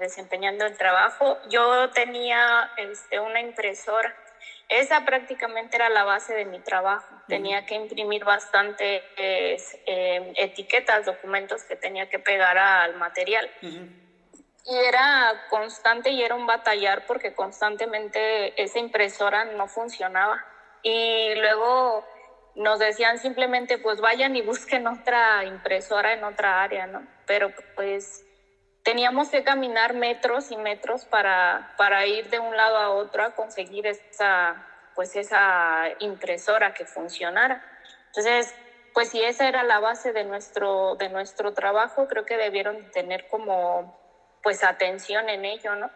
desempeñando 0.01 0.65
el 0.65 0.77
trabajo, 0.77 1.37
yo 1.51 1.91
tenía 1.91 2.71
este, 2.79 3.21
una 3.21 3.41
impresora 3.41 4.17
esa 4.71 5.05
prácticamente 5.05 5.77
era 5.77 5.89
la 5.89 6.05
base 6.05 6.33
de 6.33 6.45
mi 6.45 6.61
trabajo. 6.61 7.13
Tenía 7.27 7.67
que 7.67 7.75
imprimir 7.75 8.25
bastantes 8.25 9.03
em, 9.17 10.33
etiquetas, 10.37 11.05
documentos 11.05 11.65
que 11.65 11.75
tenía 11.75 12.09
que 12.09 12.21
pegar 12.21 12.57
al 12.57 12.95
material. 12.95 13.51
Y 13.61 14.77
era 14.77 15.47
constante 15.51 16.11
y 16.11 16.23
era 16.23 16.37
un 16.37 16.47
batallar 16.47 17.05
porque 17.07 17.35
constantemente 17.35 18.63
esa 18.63 18.79
impresora 18.79 19.45
no 19.45 19.67
funcionaba. 19.67 20.45
Y 20.83 21.35
luego 21.35 22.07
nos 22.55 22.79
decían 22.79 23.19
simplemente, 23.19 23.79
pues 23.79 24.01
vayan 24.01 24.37
y 24.37 24.43
busquen 24.43 24.87
otra 24.87 25.45
impresora 25.45 26.13
en 26.13 26.23
otra 26.23 26.63
área, 26.63 26.87
¿no? 26.87 27.05
Pero 27.27 27.53
pues 27.75 28.25
teníamos 28.91 29.29
que 29.29 29.45
caminar 29.45 29.95
metros 29.95 30.51
y 30.51 30.57
metros 30.57 31.05
para, 31.05 31.75
para 31.77 32.07
ir 32.07 32.29
de 32.29 32.41
un 32.41 32.57
lado 32.57 32.77
a 32.77 32.91
otro 32.91 33.23
a 33.23 33.37
conseguir 33.37 33.87
esa, 33.87 34.67
pues 34.97 35.15
esa 35.15 35.85
impresora 36.01 36.75
que 36.75 36.85
funcionara. 36.87 37.63
Entonces, 38.07 38.53
pues 38.93 39.11
si 39.11 39.23
esa 39.23 39.47
era 39.47 39.63
la 39.63 39.79
base 39.79 40.13
de 40.13 40.25
nuestro, 40.25 40.97
de 40.97 41.09
nuestro 41.09 41.55
trabajo, 41.55 42.09
creo 42.09 42.25
que 42.25 42.37
debieron 42.37 42.91
tener 42.91 43.29
como 43.29 43.97
pues 44.43 44.65
atención 44.65 45.29
en 45.29 45.45
ello, 45.45 45.77
¿no? 45.77 45.89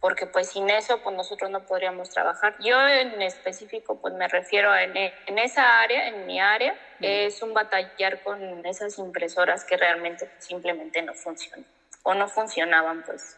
Porque 0.00 0.26
pues 0.26 0.48
sin 0.50 0.68
eso 0.70 1.00
pues 1.04 1.14
nosotros 1.14 1.52
no 1.52 1.64
podríamos 1.66 2.10
trabajar. 2.10 2.56
Yo 2.58 2.84
en 2.88 3.22
específico 3.22 4.00
pues 4.00 4.12
me 4.14 4.26
refiero 4.26 4.72
a 4.72 4.82
en, 4.82 4.96
en 4.96 5.38
esa 5.38 5.78
área, 5.78 6.08
en 6.08 6.26
mi 6.26 6.40
área, 6.40 6.76
es 7.00 7.40
un 7.42 7.54
batallar 7.54 8.24
con 8.24 8.66
esas 8.66 8.98
impresoras 8.98 9.64
que 9.64 9.76
realmente 9.76 10.28
simplemente 10.40 11.00
no 11.00 11.14
funcionan 11.14 11.64
o 12.04 12.14
no 12.14 12.28
funcionaban, 12.28 13.02
pues. 13.04 13.36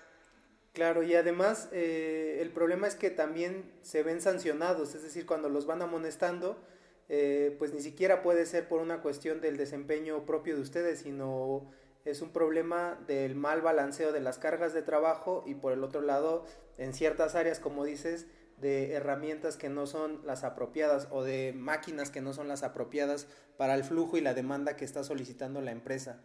Claro, 0.74 1.02
y 1.02 1.14
además 1.14 1.70
eh, 1.72 2.38
el 2.42 2.50
problema 2.50 2.86
es 2.86 2.96
que 2.96 3.08
también 3.08 3.72
se 3.80 4.02
ven 4.02 4.20
sancionados, 4.20 4.94
es 4.94 5.02
decir, 5.02 5.24
cuando 5.24 5.48
los 5.48 5.64
van 5.64 5.80
amonestando, 5.80 6.62
eh, 7.08 7.56
pues 7.58 7.72
ni 7.72 7.80
siquiera 7.80 8.20
puede 8.22 8.44
ser 8.44 8.68
por 8.68 8.82
una 8.82 9.00
cuestión 9.00 9.40
del 9.40 9.56
desempeño 9.56 10.26
propio 10.26 10.54
de 10.56 10.60
ustedes, 10.60 11.00
sino 11.00 11.72
es 12.04 12.20
un 12.20 12.30
problema 12.30 12.98
del 13.06 13.36
mal 13.36 13.62
balanceo 13.62 14.12
de 14.12 14.20
las 14.20 14.38
cargas 14.38 14.74
de 14.74 14.82
trabajo 14.82 15.42
y 15.46 15.54
por 15.54 15.72
el 15.72 15.82
otro 15.82 16.02
lado, 16.02 16.44
en 16.76 16.92
ciertas 16.92 17.36
áreas, 17.36 17.58
como 17.58 17.84
dices, 17.84 18.26
de 18.58 18.92
herramientas 18.92 19.56
que 19.56 19.70
no 19.70 19.86
son 19.86 20.20
las 20.26 20.44
apropiadas 20.44 21.08
o 21.10 21.24
de 21.24 21.54
máquinas 21.54 22.10
que 22.10 22.20
no 22.20 22.34
son 22.34 22.48
las 22.48 22.62
apropiadas 22.62 23.28
para 23.56 23.74
el 23.74 23.84
flujo 23.84 24.18
y 24.18 24.20
la 24.20 24.34
demanda 24.34 24.76
que 24.76 24.84
está 24.84 25.04
solicitando 25.04 25.62
la 25.62 25.72
empresa. 25.72 26.20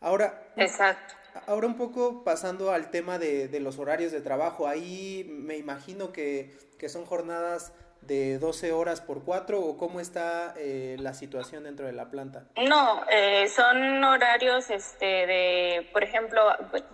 Ahora, 0.00 0.52
Exacto. 0.56 1.14
Ahora 1.46 1.66
un 1.66 1.76
poco 1.76 2.24
pasando 2.24 2.72
al 2.72 2.90
tema 2.90 3.18
de, 3.18 3.48
los 3.60 3.78
horarios 3.78 4.12
de 4.12 4.20
trabajo, 4.20 4.66
ahí 4.66 5.26
me 5.28 5.56
imagino 5.56 6.12
que, 6.12 6.52
son 6.88 7.06
jornadas 7.06 7.72
de 8.02 8.38
12 8.38 8.72
horas 8.72 9.00
por 9.00 9.24
cuatro 9.24 9.58
o 9.58 9.78
cómo 9.78 10.00
está 10.00 10.52
eh, 10.58 10.96
la 11.00 11.14
situación 11.14 11.64
dentro 11.64 11.86
de 11.86 11.94
la 11.94 12.10
planta? 12.10 12.44
No, 12.56 13.02
eh, 13.10 13.48
son 13.48 14.04
horarios 14.04 14.68
este, 14.68 15.06
de, 15.06 15.88
por 15.94 16.04
ejemplo, 16.04 16.42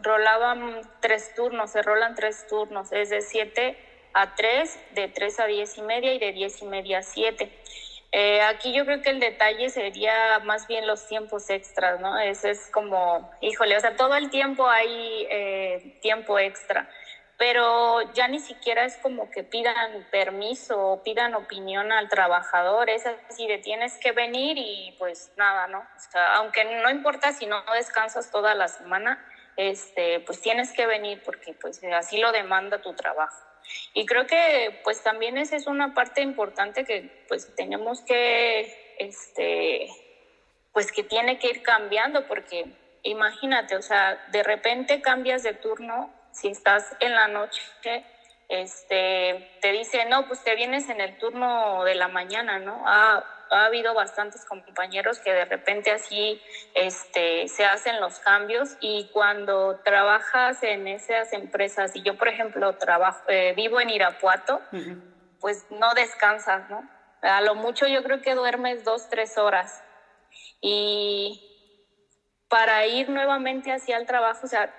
rolaban 0.01 0.83
tres 1.01 1.35
turnos, 1.35 1.73
se 1.73 1.83
rolan 1.83 2.15
tres 2.15 2.47
turnos, 2.47 2.93
es 2.93 3.11
de 3.11 3.21
7 3.21 3.77
a 4.13 4.35
3, 4.35 4.79
de 4.95 5.09
3 5.09 5.41
a 5.41 5.47
10 5.47 5.79
y 5.79 5.83
media 5.83 6.15
y 6.15 6.19
de 6.19 6.33
10 6.33 6.63
y 6.63 6.65
media 6.67 6.99
a 6.99 7.03
7. 7.03 7.51
Eh, 8.13 8.43
aquí 8.43 8.73
yo 8.73 8.85
creo 8.85 9.03
que 9.03 9.11
el 9.11 9.21
detalle 9.21 9.71
sería 9.71 10.41
más 10.41 10.67
bien 10.67 10.87
los 10.87 11.07
tiempos 11.07 11.49
extras, 11.49 12.01
¿no? 12.01 12.19
Eso 12.19 12.49
es 12.49 12.69
como, 12.73 13.31
híjole, 13.41 13.77
o 13.77 13.81
sea, 13.81 13.95
todo 13.95 14.17
el 14.17 14.31
tiempo 14.31 14.69
hay 14.69 15.29
eh, 15.31 15.99
tiempo 16.03 16.37
extra, 16.39 16.89
pero 17.39 18.03
ya 18.13 18.27
ni 18.27 18.41
siquiera 18.41 18.85
es 18.85 18.97
como 18.97 19.31
que 19.31 19.45
pidan 19.45 20.09
permiso 20.11 20.77
o 20.79 21.03
pidan 21.05 21.35
opinión 21.37 21.93
al 21.93 22.09
trabajador, 22.09 22.91
es 22.91 23.07
así 23.07 23.47
de 23.47 23.59
tienes 23.59 23.97
que 23.99 24.11
venir 24.11 24.59
y 24.59 24.97
pues 24.99 25.33
nada, 25.37 25.69
¿no? 25.69 25.79
O 25.79 26.11
sea, 26.11 26.35
aunque 26.37 26.65
no 26.65 26.91
importa 26.91 27.33
si 27.33 27.47
no 27.47 27.63
descansas 27.75 28.33
toda 28.33 28.57
la 28.57 28.67
semana, 28.67 29.25
este, 29.57 30.19
pues 30.21 30.41
tienes 30.41 30.73
que 30.73 30.87
venir 30.87 31.23
porque 31.25 31.55
pues 31.55 31.81
así 31.95 32.19
lo 32.19 32.33
demanda 32.33 32.83
tu 32.83 32.93
trabajo. 32.95 33.50
Y 33.95 34.07
creo 34.07 34.27
que 34.27 34.81
pues 34.85 35.03
también 35.03 35.37
esa 35.37 35.57
es 35.57 35.67
una 35.67 35.95
parte 35.95 36.23
importante 36.23 36.85
que 36.85 37.25
pues 37.29 37.55
tenemos 37.57 38.03
que, 38.03 38.95
este, 38.99 39.89
pues 40.73 40.93
que 40.93 41.03
tiene 41.03 41.39
que 41.39 41.49
ir 41.49 41.63
cambiando 41.63 42.27
porque 42.27 42.67
imagínate, 43.03 43.77
o 43.77 43.83
sea, 43.83 44.23
de 44.29 44.43
repente 44.43 45.01
cambias 45.01 45.43
de 45.43 45.55
turno 45.55 46.13
si 46.33 46.49
estás 46.49 46.95
en 47.01 47.15
la 47.15 47.29
noche, 47.29 48.05
este, 48.49 49.59
te 49.61 49.73
dice, 49.73 50.05
no, 50.07 50.27
pues 50.27 50.43
te 50.43 50.55
vienes 50.55 50.89
en 50.89 51.01
el 51.01 51.19
turno 51.19 51.85
de 51.85 51.95
la 51.95 52.09
mañana, 52.09 52.59
¿no? 52.59 52.83
Ah, 52.87 53.25
ha 53.51 53.67
habido 53.67 53.95
bastantes 53.95 54.45
compañeros 54.45 55.19
que 55.19 55.33
de 55.33 55.45
repente 55.45 55.91
así 55.91 56.41
este, 56.75 57.49
se 57.49 57.65
hacen 57.65 58.01
los 58.01 58.19
cambios 58.21 58.77
y 58.81 59.09
cuando 59.13 59.81
trabajas 59.85 60.63
en 60.63 60.87
esas 60.87 61.33
empresas, 61.33 61.95
y 61.97 62.03
yo 62.03 62.17
por 62.17 62.29
ejemplo 62.29 62.77
trabajo, 62.77 63.23
eh, 63.29 63.53
vivo 63.57 63.81
en 63.81 63.91
Irapuato, 63.91 64.61
pues 65.41 65.67
no 65.71 65.93
descansas, 65.95 66.71
¿no? 66.71 66.89
A 67.23 67.41
lo 67.41 67.55
mucho 67.55 67.87
yo 67.87 68.03
creo 68.03 68.23
que 68.23 68.35
duermes 68.35 68.85
dos, 68.85 69.09
tres 69.09 69.37
horas. 69.37 69.83
Y 70.61 71.47
para 72.49 72.87
ir 72.87 73.09
nuevamente 73.09 73.73
hacia 73.73 73.97
el 73.97 74.07
trabajo, 74.07 74.41
o 74.45 74.49
sea, 74.49 74.75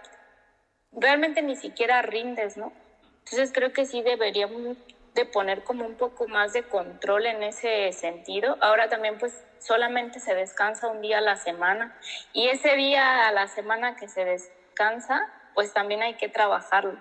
realmente 0.92 1.42
ni 1.42 1.56
siquiera 1.56 2.02
rindes, 2.02 2.58
¿no? 2.58 2.74
Entonces 3.20 3.52
creo 3.54 3.72
que 3.72 3.86
sí 3.86 4.02
deberíamos 4.02 4.78
de 5.14 5.26
poner 5.26 5.64
como 5.64 5.86
un 5.86 5.96
poco 5.96 6.28
más 6.28 6.54
de 6.54 6.64
control 6.64 7.26
en 7.26 7.44
ese 7.44 7.92
sentido. 7.92 8.58
Ahora 8.62 8.90
también 8.90 9.18
pues 9.18 9.34
solamente 9.60 10.20
se 10.20 10.34
descansa 10.34 10.88
un 10.88 11.02
día 11.02 11.20
a 11.20 11.22
la 11.22 11.36
semana 11.36 11.98
y 12.34 12.48
ese 12.48 12.76
día 12.76 13.28
a 13.28 13.32
la 13.32 13.48
semana 13.48 13.96
que 13.96 14.08
se 14.08 14.24
descansa 14.26 15.28
pues 15.54 15.74
también 15.74 16.02
hay 16.02 16.16
que 16.16 16.30
trabajarlo. 16.30 16.98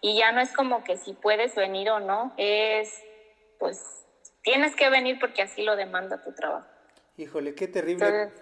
Y 0.00 0.16
ya 0.18 0.32
no 0.32 0.40
es 0.40 0.52
como 0.52 0.84
que 0.84 0.96
si 0.96 1.14
puedes 1.14 1.54
venir 1.54 1.90
o 1.90 2.00
no, 2.00 2.34
es 2.36 3.02
pues 3.58 4.06
tienes 4.42 4.76
que 4.76 4.90
venir 4.90 5.18
porque 5.18 5.42
así 5.42 5.62
lo 5.62 5.76
demanda 5.76 6.22
tu 6.22 6.34
trabajo. 6.34 6.68
Híjole, 7.16 7.54
qué 7.54 7.68
terrible. 7.68 8.32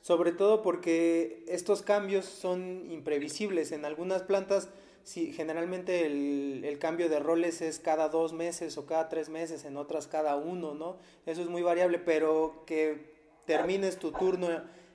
Sobre 0.00 0.32
todo 0.32 0.62
porque 0.62 1.44
estos 1.48 1.82
cambios 1.82 2.26
son 2.26 2.90
imprevisibles. 2.90 3.72
En 3.72 3.84
algunas 3.84 4.22
plantas 4.22 4.68
sí, 5.04 5.32
generalmente 5.32 6.06
el, 6.06 6.62
el, 6.64 6.78
cambio 6.78 7.08
de 7.08 7.20
roles 7.20 7.62
es 7.62 7.78
cada 7.78 8.08
dos 8.08 8.32
meses 8.32 8.76
o 8.78 8.86
cada 8.86 9.08
tres 9.08 9.28
meses, 9.28 9.64
en 9.64 9.76
otras 9.76 10.08
cada 10.08 10.36
uno, 10.36 10.74
¿no? 10.74 10.96
Eso 11.26 11.42
es 11.42 11.48
muy 11.48 11.62
variable, 11.62 11.98
pero 11.98 12.64
que 12.66 13.14
termines 13.46 13.98
tu 13.98 14.10
turno 14.10 14.48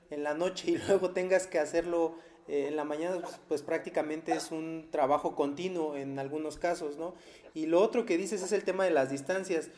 en 0.09 0.23
la 0.23 0.33
noche 0.33 0.71
y 0.71 0.77
luego 0.87 1.11
tengas 1.11 1.47
que 1.47 1.59
hacerlo 1.59 2.15
eh, 2.47 2.67
en 2.67 2.75
la 2.75 2.83
mañana, 2.83 3.19
pues, 3.21 3.39
pues, 3.47 3.61
prácticamente 3.61 4.33
es 4.33 4.51
un 4.51 4.87
trabajo 4.91 5.35
continuo 5.35 5.95
en 5.95 6.17
algunos 6.17 6.57
casos, 6.57 6.97
¿no? 6.97 7.13
Y 7.53 7.67
lo 7.67 7.81
otro 7.81 8.05
que 8.05 8.17
dices 8.17 8.41
es 8.41 8.51
el 8.51 8.63
tema 8.63 8.85
de 8.85 8.91
las 8.91 9.11
distancias. 9.11 9.69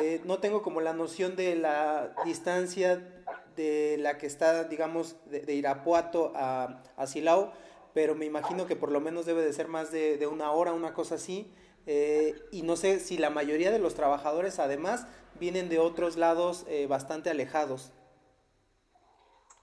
Eh, 0.00 0.20
no 0.24 0.38
tengo 0.38 0.62
como 0.62 0.80
la 0.80 0.92
noción 0.92 1.34
de 1.34 1.56
la 1.56 2.14
distancia 2.24 3.24
de 3.56 3.96
la 3.98 4.18
que 4.18 4.26
está, 4.26 4.64
digamos, 4.64 5.16
de, 5.26 5.40
de 5.40 5.54
Irapuato 5.54 6.32
a, 6.36 6.82
a 6.96 7.06
Silao, 7.08 7.52
pero 7.94 8.14
me 8.14 8.26
imagino 8.26 8.66
que 8.66 8.76
por 8.76 8.90
lo 8.90 9.00
menos 9.00 9.26
debe 9.26 9.42
de 9.42 9.52
ser 9.52 9.68
más 9.68 9.90
de, 9.90 10.26
una 10.26 10.52
hora, 10.52 10.72
una 10.72 10.94
cosa 10.94 11.16
así. 11.16 11.52
Eh, 11.86 12.34
y 12.52 12.62
no 12.62 12.76
sé 12.76 13.00
si 13.00 13.16
la 13.18 13.30
mayoría 13.30 13.70
de 13.70 13.78
los 13.78 13.94
trabajadores 13.94 14.58
además 14.58 15.06
vienen 15.38 15.68
de 15.68 15.78
otros 15.78 16.16
lados 16.16 16.66
eh, 16.68 16.86
bastante 16.86 17.30
alejados. 17.30 17.92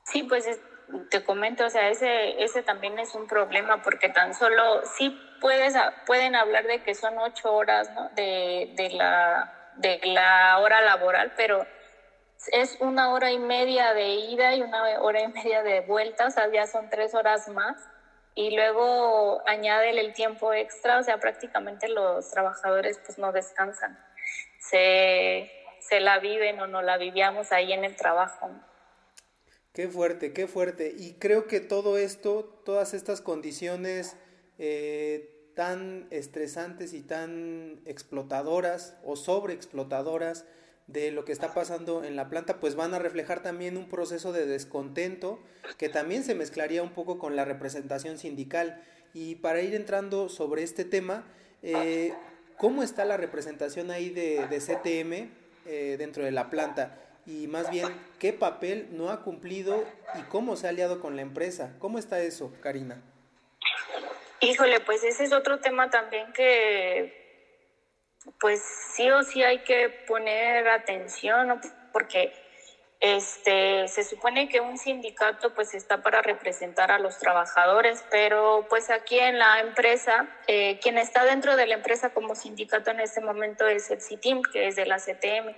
Sí, 0.06 0.24
pues 0.24 0.46
te 1.10 1.24
comento, 1.24 1.66
o 1.66 1.70
sea, 1.70 1.90
ese, 1.90 2.42
ese 2.42 2.64
también 2.64 2.98
es 3.00 3.14
un 3.14 3.28
problema 3.28 3.82
porque 3.82 4.10
tan 4.10 4.34
solo 4.34 4.82
sí 4.98 5.18
puedes, 5.42 5.76
pueden 6.06 6.36
hablar 6.36 6.66
de 6.66 6.82
que 6.82 6.96
son 6.96 7.18
ocho 7.18 7.54
horas 7.54 7.90
de, 8.16 8.74
de, 8.76 8.90
la, 8.92 9.74
de 9.76 10.00
la 10.06 10.60
hora 10.60 10.82
laboral, 10.82 11.34
pero 11.36 11.66
es 12.52 12.78
una 12.80 13.12
hora 13.12 13.32
y 13.32 13.40
media 13.40 13.94
de 13.94 14.16
ida 14.16 14.56
y 14.56 14.62
una 14.62 14.82
hora 15.02 15.22
y 15.22 15.28
media 15.28 15.64
de 15.64 15.82
vuelta, 15.82 16.28
o 16.28 16.32
sea, 16.32 16.52
ya 16.52 16.68
son 16.68 16.90
tres 16.90 17.14
horas 17.14 17.48
más. 17.50 17.78
Y 18.38 18.56
luego 18.56 19.42
añade 19.48 19.90
el 20.00 20.14
tiempo 20.14 20.54
extra, 20.54 21.00
o 21.00 21.04
sea, 21.04 21.20
prácticamente 21.20 21.90
los 21.90 22.30
trabajadores 22.30 23.00
pues 23.04 23.18
no 23.18 23.32
descansan. 23.32 23.98
Se, 24.60 25.52
se 25.80 26.00
la 26.00 26.20
viven 26.20 26.60
o 26.60 26.68
no 26.68 26.84
la 26.84 27.00
vivíamos 27.00 27.52
ahí 27.52 27.74
en 27.74 27.84
el 27.84 27.96
trabajo. 27.96 28.52
Qué 29.74 29.88
fuerte, 29.88 30.34
qué 30.34 30.46
fuerte. 30.46 30.94
Y 30.96 31.16
creo 31.16 31.48
que 31.48 31.62
todo 31.62 31.98
esto, 31.98 32.62
todas 32.64 32.94
estas 32.94 33.22
condiciones 33.22 34.16
eh, 34.60 35.52
tan 35.56 36.06
estresantes 36.12 36.94
y 36.94 37.02
tan 37.02 37.82
explotadoras 37.86 39.00
o 39.04 39.16
sobreexplotadoras, 39.16 40.46
de 40.88 41.12
lo 41.12 41.26
que 41.26 41.34
está 41.34 41.54
pasando 41.54 42.04
en 42.04 42.16
la 42.16 42.30
planta, 42.30 42.60
pues 42.60 42.76
van 42.76 42.94
a 42.94 43.00
reflejar 43.00 43.44
también 43.44 43.78
un 43.78 43.90
proceso 43.90 44.32
de 44.32 44.46
descontento 44.46 45.40
que 45.78 45.90
también 45.90 46.24
se 46.24 46.34
mezclaría 46.34 46.82
un 46.82 46.92
poco 46.92 47.20
con 47.20 47.36
la 47.36 47.46
representación 47.46 48.18
sindical. 48.18 48.82
Y 49.14 49.36
para 49.36 49.62
ir 49.62 49.76
entrando 49.76 50.30
sobre 50.30 50.64
este 50.64 50.86
tema, 50.86 51.26
eh, 51.62 52.14
¿cómo 52.58 52.84
está 52.84 53.04
la 53.04 53.18
representación 53.18 53.92
ahí 53.92 54.10
de, 54.10 54.48
CTM 54.50 55.30
eh, 55.66 55.96
dentro 55.98 56.24
de 56.24 56.32
la 56.32 56.50
planta? 56.50 56.98
Y 57.26 57.48
más 57.48 57.70
bien, 57.70 57.88
¿qué 58.20 58.32
papel 58.32 58.88
no 58.92 59.10
ha 59.10 59.24
cumplido 59.24 59.84
y 60.18 60.22
cómo 60.30 60.56
se 60.56 60.68
ha 60.68 60.70
aliado 60.70 61.02
con 61.02 61.18
la 61.18 61.22
empresa? 61.22 61.76
¿Cómo 61.80 62.00
está 62.00 62.22
eso, 62.22 62.54
Karina? 62.62 63.02
Híjole, 64.40 64.80
pues 64.80 65.04
ese 65.04 65.26
es 65.26 65.34
otro 65.34 65.60
tema 65.60 65.90
también 65.90 66.32
que 66.32 67.27
pues 68.40 68.62
sí 68.96 69.10
o 69.10 69.24
sí 69.24 69.44
hay 69.44 69.60
que 69.60 69.90
poner 70.08 70.68
atención, 70.68 71.60
porque 71.92 72.34
este, 73.00 73.88
se 73.88 74.04
supone 74.04 74.50
que 74.50 74.60
un 74.60 74.78
sindicato 74.78 75.54
pues 75.54 75.76
está 75.76 76.02
para 76.02 76.22
representar 76.22 76.92
a 76.92 76.98
los 76.98 77.20
trabajadores, 77.20 78.04
pero 78.10 78.66
pues 78.70 78.90
aquí 78.90 79.20
en 79.20 79.38
la 79.38 79.60
empresa, 79.60 80.28
eh, 80.48 80.80
quien 80.82 80.98
está 80.98 81.24
dentro 81.24 81.56
de 81.56 81.68
la 81.68 81.76
empresa 81.76 82.12
como 82.14 82.34
sindicato 82.34 82.90
en 82.92 83.00
este 83.00 83.22
momento 83.22 83.68
es 83.68 83.92
el 83.92 84.02
CITIM, 84.02 84.42
que 84.52 84.68
es 84.68 84.76
de 84.76 84.86
la 84.86 84.98
CTM. 84.98 85.56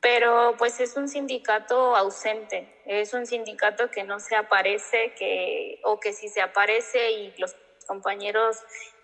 Pero 0.00 0.54
pues 0.58 0.78
es 0.80 0.96
un 0.96 1.08
sindicato 1.08 1.96
ausente, 1.96 2.80
es 2.86 3.14
un 3.14 3.26
sindicato 3.26 3.90
que 3.90 4.04
no 4.04 4.20
se 4.20 4.36
aparece, 4.36 5.12
que, 5.16 5.80
o 5.84 5.98
que 5.98 6.12
si 6.12 6.28
se 6.28 6.40
aparece 6.40 7.10
y 7.10 7.34
los 7.38 7.54
compañeros 7.86 8.58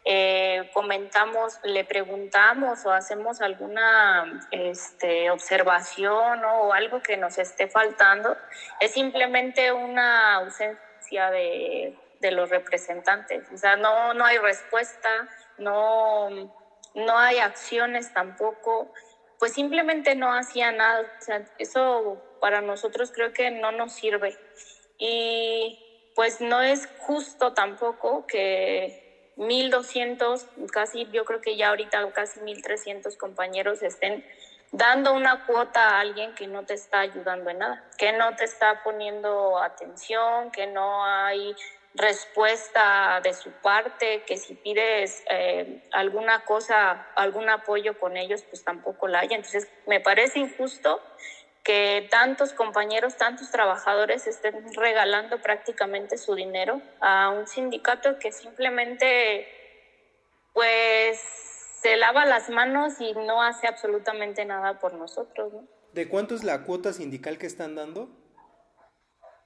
eh, 0.04 0.70
comentamos, 0.74 1.58
le 1.62 1.84
preguntamos 1.84 2.84
o 2.84 2.92
hacemos 2.92 3.40
alguna 3.40 4.46
este, 4.50 5.30
observación 5.30 6.44
o 6.44 6.74
algo 6.74 7.02
que 7.02 7.16
nos 7.16 7.38
esté 7.38 7.68
faltando, 7.68 8.36
es 8.80 8.92
simplemente 8.92 9.72
una 9.72 10.34
ausencia 10.34 11.30
de, 11.30 11.98
de 12.20 12.30
los 12.32 12.50
representantes. 12.50 13.50
O 13.52 13.56
sea, 13.56 13.76
no, 13.76 14.12
no 14.14 14.24
hay 14.24 14.38
respuesta, 14.38 15.08
no, 15.58 16.28
no 16.94 17.18
hay 17.18 17.38
acciones 17.38 18.12
tampoco, 18.12 18.92
pues 19.38 19.52
simplemente 19.54 20.14
no 20.14 20.32
hacía 20.32 20.72
nada. 20.72 21.00
O 21.00 21.22
sea, 21.22 21.44
eso 21.58 22.22
para 22.40 22.60
nosotros 22.60 23.10
creo 23.10 23.32
que 23.32 23.50
no 23.50 23.72
nos 23.72 23.92
sirve. 23.92 24.38
Y 24.98 26.12
pues 26.14 26.40
no 26.40 26.62
es 26.62 26.88
justo 26.98 27.52
tampoco 27.52 28.26
que 28.26 29.03
1.200, 29.36 30.46
casi 30.70 31.08
yo 31.10 31.24
creo 31.24 31.40
que 31.40 31.56
ya 31.56 31.70
ahorita 31.70 32.10
casi 32.12 32.40
1.300 32.40 33.16
compañeros 33.16 33.82
estén 33.82 34.24
dando 34.72 35.12
una 35.12 35.46
cuota 35.46 35.90
a 35.90 36.00
alguien 36.00 36.34
que 36.34 36.46
no 36.46 36.64
te 36.64 36.74
está 36.74 37.00
ayudando 37.00 37.50
en 37.50 37.58
nada, 37.58 37.84
que 37.96 38.12
no 38.12 38.34
te 38.36 38.44
está 38.44 38.82
poniendo 38.82 39.58
atención, 39.58 40.50
que 40.50 40.66
no 40.66 41.04
hay 41.04 41.54
respuesta 41.94 43.20
de 43.22 43.34
su 43.34 43.50
parte, 43.50 44.24
que 44.26 44.36
si 44.36 44.54
pides 44.54 45.22
eh, 45.30 45.82
alguna 45.92 46.44
cosa, 46.44 47.06
algún 47.14 47.48
apoyo 47.48 47.98
con 48.00 48.16
ellos, 48.16 48.42
pues 48.42 48.64
tampoco 48.64 49.06
la 49.06 49.20
hay. 49.20 49.28
Entonces, 49.30 49.68
me 49.86 50.00
parece 50.00 50.40
injusto 50.40 51.00
que 51.64 52.06
tantos 52.10 52.52
compañeros, 52.52 53.16
tantos 53.16 53.50
trabajadores 53.50 54.26
estén 54.26 54.72
regalando 54.74 55.40
prácticamente 55.40 56.18
su 56.18 56.34
dinero 56.34 56.82
a 57.00 57.30
un 57.30 57.48
sindicato 57.48 58.18
que 58.18 58.32
simplemente 58.32 59.48
pues 60.52 61.18
se 61.80 61.96
lava 61.96 62.26
las 62.26 62.50
manos 62.50 63.00
y 63.00 63.14
no 63.14 63.42
hace 63.42 63.66
absolutamente 63.66 64.44
nada 64.44 64.78
por 64.78 64.92
nosotros. 64.92 65.52
¿De 65.92 66.08
cuánto 66.08 66.34
es 66.34 66.44
la 66.44 66.62
cuota 66.64 66.92
sindical 66.92 67.38
que 67.38 67.46
están 67.46 67.74
dando? 67.74 68.08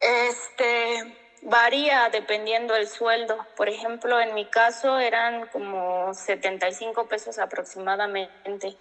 Este 0.00 1.16
varía 1.42 2.08
dependiendo 2.10 2.74
del 2.74 2.88
sueldo. 2.88 3.46
Por 3.56 3.68
ejemplo, 3.68 4.20
en 4.20 4.34
mi 4.34 4.44
caso 4.46 4.98
eran 4.98 5.46
como 5.48 6.12
75 6.12 7.06
pesos 7.06 7.38
aproximadamente 7.38 8.76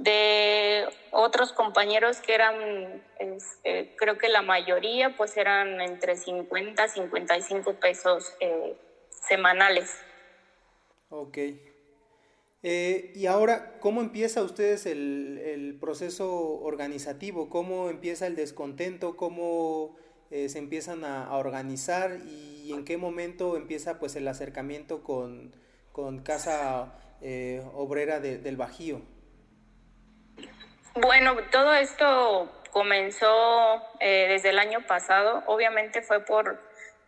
de 0.00 0.86
otros 1.10 1.52
compañeros 1.52 2.22
que 2.22 2.34
eran, 2.34 3.02
este, 3.18 3.94
creo 3.96 4.16
que 4.16 4.30
la 4.30 4.40
mayoría, 4.40 5.14
pues 5.14 5.36
eran 5.36 5.78
entre 5.82 6.16
50 6.16 6.86
y 6.86 6.88
55 6.88 7.74
pesos 7.74 8.34
eh, 8.40 8.76
semanales. 9.10 9.94
Ok. 11.10 11.38
Eh, 12.62 13.12
y 13.14 13.26
ahora, 13.26 13.78
¿cómo 13.80 14.00
empieza 14.00 14.42
ustedes 14.42 14.86
el, 14.86 15.38
el, 15.44 15.78
proceso 15.78 16.30
organizativo? 16.62 17.50
¿Cómo 17.50 17.90
empieza 17.90 18.26
el 18.26 18.36
descontento? 18.36 19.18
¿Cómo 19.18 19.96
eh, 20.30 20.48
se 20.48 20.60
empiezan 20.60 21.04
a, 21.04 21.36
organizar? 21.36 22.20
¿Y 22.26 22.72
en 22.72 22.86
qué 22.86 22.96
momento 22.96 23.54
empieza 23.54 23.98
pues 23.98 24.16
el 24.16 24.26
acercamiento 24.28 25.04
con, 25.04 25.54
con 25.92 26.20
Casa 26.20 26.94
Obrera 27.74 28.18
del 28.18 28.56
Bajío? 28.56 29.02
Bueno, 30.94 31.36
todo 31.50 31.74
esto 31.74 32.50
comenzó 32.70 33.82
eh, 34.00 34.26
desde 34.28 34.50
el 34.50 34.58
año 34.58 34.86
pasado. 34.86 35.42
Obviamente 35.46 36.02
fue 36.02 36.24
por, 36.24 36.60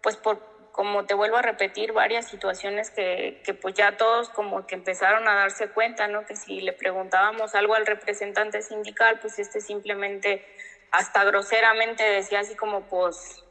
pues 0.02 0.16
por, 0.16 0.40
como 0.72 1.04
te 1.04 1.14
vuelvo 1.14 1.36
a 1.36 1.42
repetir, 1.42 1.92
varias 1.92 2.28
situaciones 2.28 2.90
que, 2.90 3.42
que 3.44 3.54
pues 3.54 3.74
ya 3.74 3.96
todos 3.96 4.28
como 4.30 4.66
que 4.66 4.74
empezaron 4.74 5.26
a 5.28 5.34
darse 5.34 5.70
cuenta, 5.70 6.06
¿no? 6.08 6.24
Que 6.26 6.36
si 6.36 6.60
le 6.60 6.72
preguntábamos 6.72 7.54
algo 7.54 7.74
al 7.74 7.86
representante 7.86 8.62
sindical, 8.62 9.18
pues 9.20 9.38
este 9.38 9.60
simplemente 9.60 10.46
hasta 10.92 11.24
groseramente 11.24 12.04
decía 12.04 12.40
así 12.40 12.54
como 12.54 12.82
pues 12.82 13.42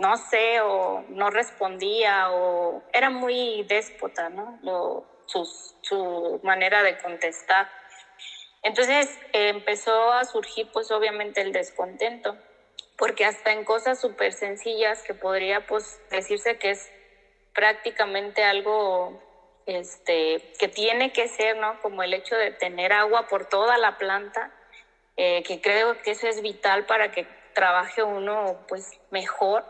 no 0.00 0.16
sé 0.16 0.60
o 0.60 1.04
no 1.08 1.30
respondía 1.30 2.30
o 2.30 2.82
era 2.92 3.10
muy 3.10 3.64
déspota, 3.64 4.28
¿no? 4.28 4.58
Lo, 4.62 5.06
su 5.26 6.40
manera 6.42 6.82
de 6.82 6.98
contestar. 6.98 7.68
Entonces 8.64 9.18
empezó 9.32 10.10
a 10.10 10.24
surgir 10.24 10.66
pues 10.72 10.90
obviamente 10.90 11.42
el 11.42 11.52
descontento, 11.52 12.38
porque 12.96 13.26
hasta 13.26 13.52
en 13.52 13.62
cosas 13.62 14.00
súper 14.00 14.32
sencillas 14.32 15.02
que 15.02 15.12
podría 15.12 15.60
pues 15.60 16.00
decirse 16.10 16.56
que 16.56 16.70
es 16.70 16.90
prácticamente 17.52 18.42
algo 18.42 19.22
este, 19.66 20.40
que 20.58 20.68
tiene 20.68 21.12
que 21.12 21.28
ser, 21.28 21.56
¿no? 21.58 21.78
Como 21.82 22.02
el 22.02 22.14
hecho 22.14 22.36
de 22.36 22.52
tener 22.52 22.94
agua 22.94 23.28
por 23.28 23.46
toda 23.46 23.76
la 23.76 23.98
planta, 23.98 24.50
eh, 25.18 25.42
que 25.42 25.60
creo 25.60 26.00
que 26.00 26.12
eso 26.12 26.26
es 26.26 26.40
vital 26.40 26.86
para 26.86 27.10
que 27.10 27.26
trabaje 27.54 28.02
uno 28.02 28.64
pues 28.66 28.98
mejor. 29.10 29.62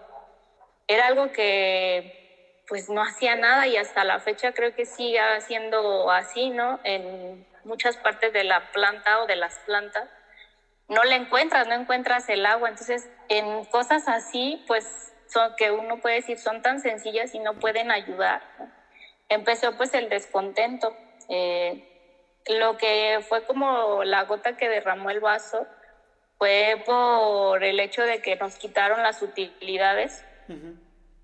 Era 0.87 1.09
algo 1.09 1.33
que 1.33 2.63
pues 2.69 2.89
no 2.89 3.03
hacía 3.03 3.35
nada 3.35 3.67
y 3.67 3.77
hasta 3.77 4.05
la 4.05 4.21
fecha 4.21 4.53
creo 4.53 4.73
que 4.73 4.87
sigue 4.87 5.19
siendo 5.41 6.11
así, 6.13 6.51
¿no? 6.51 6.79
Muchas 7.65 7.97
partes 7.97 8.33
de 8.33 8.45
la 8.45 8.73
planta 8.73 9.23
o 9.23 9.27
de 9.27 9.37
las 9.37 9.59
plantas, 9.61 10.09
no 10.89 11.03
le 11.05 11.17
encuentras, 11.17 11.67
no 11.67 11.75
encuentras 11.75 12.29
el 12.29 12.45
agua. 12.47 12.69
Entonces, 12.69 13.09
en 13.29 13.65
cosas 13.67 14.07
así, 14.09 14.63
pues, 14.67 15.13
son, 15.27 15.55
que 15.57 15.71
uno 15.71 16.01
puede 16.01 16.17
decir 16.17 16.39
son 16.39 16.63
tan 16.63 16.81
sencillas 16.81 17.35
y 17.35 17.39
no 17.39 17.55
pueden 17.55 17.91
ayudar. 17.91 18.43
Empezó 19.29 19.77
pues 19.77 19.95
el 19.95 20.09
descontento. 20.09 20.95
Eh, 21.29 21.91
lo 22.47 22.77
que 22.77 23.25
fue 23.27 23.45
como 23.47 24.05
la 24.05 24.25
gota 24.25 24.57
que 24.57 24.69
derramó 24.69 25.11
el 25.11 25.21
vaso 25.21 25.67
fue 26.39 26.83
por 26.85 27.65
el 27.65 27.81
hecho 27.81 28.03
de 28.03 28.21
que 28.21 28.37
nos 28.37 28.57
quitaron 28.57 29.03
las 29.03 29.23
utilidades. 29.23 30.25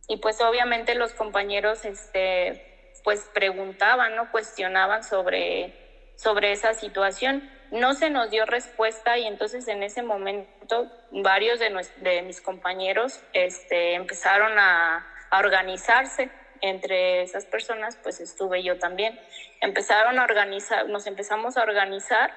Y 0.09 0.17
pues 0.17 0.41
obviamente 0.41 0.95
los 0.95 1.13
compañeros 1.13 1.85
este, 1.85 2.91
pues 3.05 3.29
preguntaban, 3.35 4.17
¿no? 4.17 4.31
cuestionaban 4.31 5.05
sobre 5.05 5.90
sobre 6.21 6.53
esa 6.53 6.75
situación. 6.75 7.43
No 7.71 7.95
se 7.95 8.11
nos 8.11 8.31
dio 8.31 8.45
respuesta 8.45 9.17
y 9.17 9.27
entonces 9.27 9.69
en 9.69 9.83
ese 9.83 10.03
momento 10.03 10.91
varios 11.11 11.59
de, 11.61 12.23
mis 12.23 12.41
compañeros 12.41 13.23
este, 13.33 13.95
empezaron 13.95 14.59
a, 14.59 15.07
organizarse. 15.33 16.29
Entre 16.63 17.23
esas 17.23 17.47
personas 17.47 17.97
pues 18.03 18.21
estuve 18.21 18.63
yo 18.63 18.77
también. 18.77 19.19
Empezaron 19.63 20.19
a 20.19 20.25
organizar, 20.25 20.87
nos 20.87 21.07
empezamos 21.07 21.57
a 21.57 21.63
organizar 21.63 22.35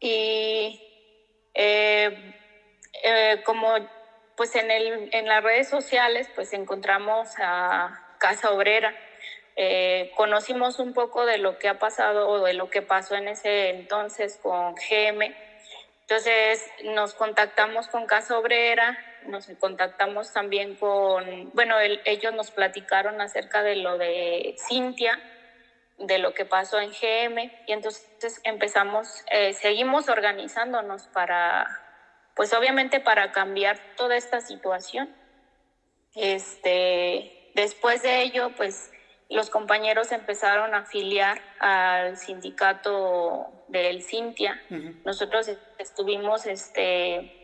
y 0.00 0.80
eh, 1.54 2.34
eh, 3.04 3.42
como 3.44 3.74
pues 4.36 4.56
en, 4.56 4.70
en 4.70 5.28
las 5.28 5.44
redes 5.44 5.68
sociales 5.68 6.28
pues 6.34 6.52
encontramos 6.52 7.28
a 7.38 8.16
Casa 8.18 8.50
Obrera. 8.50 8.92
Eh, 9.56 10.12
conocimos 10.16 10.78
un 10.78 10.94
poco 10.94 11.26
de 11.26 11.38
lo 11.38 11.58
que 11.58 11.68
ha 11.68 11.78
pasado 11.78 12.28
o 12.28 12.44
de 12.44 12.54
lo 12.54 12.70
que 12.70 12.82
pasó 12.82 13.14
en 13.16 13.28
ese 13.28 13.70
entonces 13.70 14.38
con 14.42 14.74
GM. 14.74 15.34
Entonces 16.02 16.66
nos 16.84 17.14
contactamos 17.14 17.88
con 17.88 18.06
Casa 18.06 18.38
Obrera, 18.38 18.98
nos 19.26 19.46
contactamos 19.58 20.32
también 20.32 20.74
con, 20.76 21.50
bueno, 21.54 21.76
ellos 21.80 22.34
nos 22.34 22.50
platicaron 22.50 23.20
acerca 23.20 23.62
de 23.62 23.76
lo 23.76 23.98
de 23.98 24.56
Cintia, 24.68 25.18
de 25.98 26.18
lo 26.18 26.34
que 26.34 26.44
pasó 26.44 26.80
en 26.80 26.90
GM 26.90 27.50
y 27.66 27.72
entonces 27.72 28.40
empezamos, 28.44 29.24
eh, 29.30 29.52
seguimos 29.52 30.08
organizándonos 30.08 31.06
para, 31.08 31.66
pues 32.34 32.52
obviamente 32.52 33.00
para 33.00 33.32
cambiar 33.32 33.78
toda 33.96 34.16
esta 34.16 34.40
situación. 34.40 35.14
Este, 36.14 37.50
después 37.54 38.02
de 38.02 38.22
ello, 38.22 38.50
pues 38.56 38.91
los 39.32 39.50
compañeros 39.50 40.12
empezaron 40.12 40.74
a 40.74 40.78
afiliar 40.78 41.40
al 41.58 42.16
sindicato 42.16 43.64
del 43.68 44.02
Cintia. 44.02 44.60
Nosotros 45.04 45.50
estuvimos 45.78 46.46
este, 46.46 47.42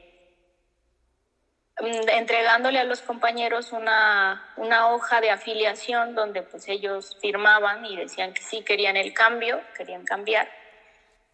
Mm, 1.81 2.09
entregándole 2.09 2.81
a 2.81 2.85
los 2.85 3.03
compañeros 3.03 3.73
una, 3.73 4.53
una 4.57 4.93
hoja 4.93 5.21
de 5.21 5.31
afiliación 5.31 6.15
donde 6.17 6.43
pues 6.43 6.69
ellos 6.69 7.17
firmaban 7.21 7.87
y 7.87 7.97
decían 7.97 8.35
que 8.35 8.43
sí 8.43 8.63
querían 8.63 8.97
el 8.97 9.15
cambio, 9.15 9.61
querían 9.77 10.05
cambiar. 10.05 10.49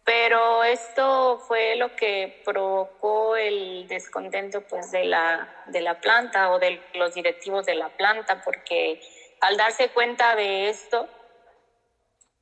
Pero 0.03 0.63
esto 0.63 1.39
fue 1.47 1.75
lo 1.77 1.95
que 1.95 2.43
provocó 2.45 3.35
el 3.35 3.87
descontento 3.87 4.61
pues 4.61 4.91
de 4.91 5.05
la, 5.05 5.49
de 5.65 5.81
la 5.81 5.99
planta 5.99 6.51
o 6.51 6.59
de 6.59 6.79
los 6.93 7.15
directivos 7.15 7.65
de 7.65 7.73
la 7.73 7.89
planta, 7.89 8.43
porque 8.45 9.01
al 9.45 9.57
darse 9.57 9.89
cuenta 9.89 10.35
de 10.35 10.69
esto, 10.69 11.07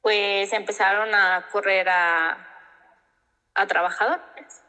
pues 0.02 0.54
empezaron 0.54 1.14
a 1.14 1.48
correr 1.52 1.90
a, 1.90 2.38
a 3.54 3.68
trabajadores. 3.68 4.62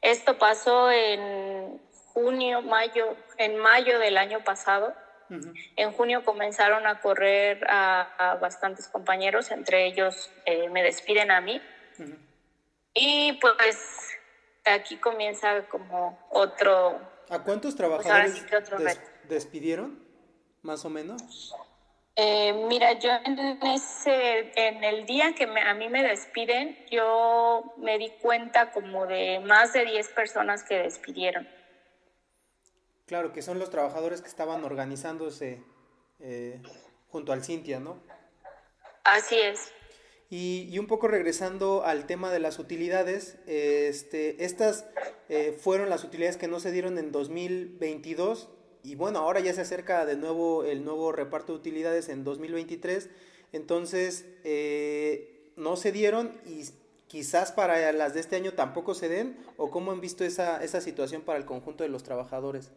Esto 0.00 0.38
pasó 0.38 0.90
en 0.90 1.80
junio, 2.12 2.62
mayo, 2.62 3.16
en 3.38 3.56
mayo 3.56 3.98
del 3.98 4.16
año 4.18 4.44
pasado. 4.44 4.94
En 5.74 5.90
junio 5.92 6.24
comenzaron 6.24 6.86
a 6.86 7.00
correr 7.00 7.64
a, 7.68 8.38
bastantes 8.40 8.86
compañeros, 8.86 9.50
entre 9.50 9.86
ellos 9.86 10.30
eh, 10.44 10.68
me 10.68 10.82
despiden 10.82 11.30
a 11.32 11.40
mí. 11.40 11.60
Y 12.92 13.32
pues 13.40 13.76
aquí 14.64 14.96
comienza 14.98 15.66
como 15.66 16.24
otro... 16.30 17.00
¿A 17.30 17.38
cuántos 17.40 17.74
pues, 17.74 17.76
trabajadores 17.76 18.46
despidieron, 19.28 19.98
más 20.62 20.84
o 20.84 20.90
menos? 20.90 21.52
Eh, 22.16 22.52
mira, 22.68 22.92
yo 22.92 23.10
en, 23.24 23.38
ese, 23.62 24.52
en 24.54 24.84
el 24.84 25.04
día 25.04 25.34
que 25.34 25.44
a 25.44 25.74
mí 25.74 25.88
me 25.88 26.02
despiden, 26.02 26.78
yo 26.90 27.74
me 27.76 27.98
di 27.98 28.10
cuenta 28.22 28.70
como 28.70 29.06
de 29.06 29.40
más 29.40 29.72
de 29.72 29.84
10 29.84 30.08
personas 30.10 30.62
que 30.62 30.76
despidieron. 30.76 31.48
Claro, 33.06 33.32
que 33.32 33.42
son 33.42 33.58
los 33.58 33.70
trabajadores 33.70 34.22
que 34.22 34.28
estaban 34.28 34.64
organizándose 34.64 35.62
eh, 36.20 36.62
junto 37.08 37.32
al 37.32 37.42
Cintia, 37.42 37.80
¿no? 37.80 38.00
Así 39.02 39.36
es. 39.36 39.72
Y, 40.30 40.78
un 40.78 40.86
poco 40.86 41.08
regresando 41.08 41.84
al 41.84 42.06
tema 42.06 42.32
de 42.32 42.38
las 42.38 42.58
utilidades, 42.58 43.38
este, 43.46 44.44
estas 44.44 44.86
eh, 45.28 45.52
fueron 45.52 45.90
las 45.90 46.02
utilidades 46.02 46.36
que 46.36 46.48
no 46.48 46.60
se 46.60 46.72
dieron 46.72 46.96
en 46.98 47.12
2022 47.12 48.48
y 48.84 48.96
bueno, 48.96 49.20
ahora 49.20 49.40
ya 49.40 49.54
se 49.54 49.62
acerca 49.62 50.04
de 50.04 50.14
nuevo 50.16 50.62
el 50.64 50.84
nuevo 50.84 51.10
reparto 51.10 51.52
de 51.52 51.58
utilidades 51.58 52.10
en 52.10 52.22
2023, 52.22 53.08
entonces 53.52 54.26
eh, 54.44 55.50
no 55.56 55.76
se 55.76 55.90
dieron 55.90 56.38
y 56.44 56.64
quizás 57.08 57.50
para 57.50 57.92
las 57.92 58.12
de 58.12 58.20
este 58.20 58.36
año 58.36 58.52
tampoco 58.52 58.94
se 58.94 59.08
den 59.08 59.38
o 59.56 59.70
cómo 59.70 59.90
han 59.90 60.02
visto 60.02 60.22
esa, 60.22 60.62
esa 60.62 60.82
situación 60.82 61.22
para 61.22 61.38
el 61.38 61.46
conjunto 61.46 61.82
de 61.82 61.88
los 61.88 62.02
trabajadores. 62.02 62.72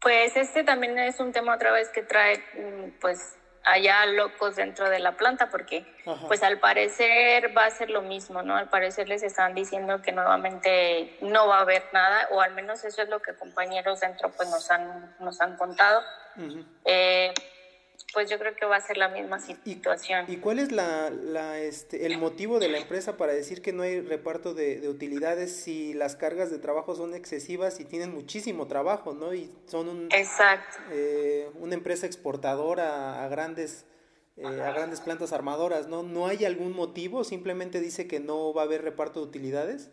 Pues 0.00 0.34
este 0.36 0.64
también 0.64 0.98
es 0.98 1.20
un 1.20 1.32
tema 1.32 1.54
otra 1.54 1.72
vez 1.72 1.90
que 1.90 2.02
trae 2.02 2.38
mm, 2.38 2.98
pues 3.00 3.36
allá 3.66 4.06
locos 4.06 4.56
dentro 4.56 4.88
de 4.88 5.00
la 5.00 5.16
planta 5.16 5.50
porque 5.50 5.84
pues 6.28 6.42
al 6.44 6.58
parecer 6.60 7.56
va 7.56 7.64
a 7.64 7.70
ser 7.70 7.90
lo 7.90 8.00
mismo, 8.00 8.42
¿no? 8.42 8.56
Al 8.56 8.68
parecer 8.68 9.08
les 9.08 9.24
están 9.24 9.54
diciendo 9.54 10.00
que 10.02 10.12
nuevamente 10.12 11.18
no 11.20 11.48
va 11.48 11.58
a 11.58 11.60
haber 11.62 11.82
nada 11.92 12.28
o 12.30 12.40
al 12.40 12.54
menos 12.54 12.84
eso 12.84 13.02
es 13.02 13.08
lo 13.08 13.20
que 13.20 13.34
compañeros 13.34 14.00
dentro 14.00 14.30
pues 14.30 14.48
nos 14.50 14.70
han, 14.70 15.14
nos 15.18 15.40
han 15.40 15.56
contado 15.56 16.00
pues 18.12 18.30
yo 18.30 18.38
creo 18.38 18.54
que 18.54 18.66
va 18.66 18.76
a 18.76 18.80
ser 18.80 18.96
la 18.96 19.08
misma 19.08 19.38
situación. 19.40 20.24
¿Y, 20.28 20.36
cuál 20.38 20.58
es 20.58 20.72
la, 20.72 21.10
la, 21.10 21.58
este, 21.58 22.06
el 22.06 22.18
motivo 22.18 22.58
de 22.58 22.68
la 22.68 22.78
empresa 22.78 23.16
para 23.16 23.32
decir 23.32 23.62
que 23.62 23.72
no 23.72 23.82
hay 23.82 24.00
reparto 24.00 24.54
de, 24.54 24.88
utilidades 24.88 25.54
si 25.54 25.94
las 25.94 26.16
cargas 26.16 26.50
de 26.50 26.58
trabajo 26.58 26.94
son 26.94 27.14
excesivas 27.14 27.80
y 27.80 27.84
tienen 27.84 28.12
muchísimo 28.12 28.66
trabajo, 28.66 29.14
¿no? 29.14 29.34
Y 29.34 29.52
son 29.66 29.88
un, 29.88 30.08
Exacto. 30.12 30.78
Eh, 30.92 31.50
una 31.58 31.74
empresa 31.74 32.06
exportadora 32.06 33.24
a 33.24 33.28
grandes, 33.28 33.84
eh, 34.36 34.46
a 34.46 34.72
grandes 34.72 35.00
plantas 35.00 35.32
armadoras, 35.32 35.88
¿no? 35.88 36.02
¿No 36.02 36.26
hay 36.26 36.44
algún 36.44 36.72
motivo? 36.72 37.24
¿Simplemente 37.24 37.80
dice 37.80 38.06
que 38.06 38.20
no 38.20 38.52
va 38.52 38.62
a 38.62 38.64
haber 38.64 38.82
reparto 38.82 39.20
de 39.20 39.26
utilidades? 39.26 39.90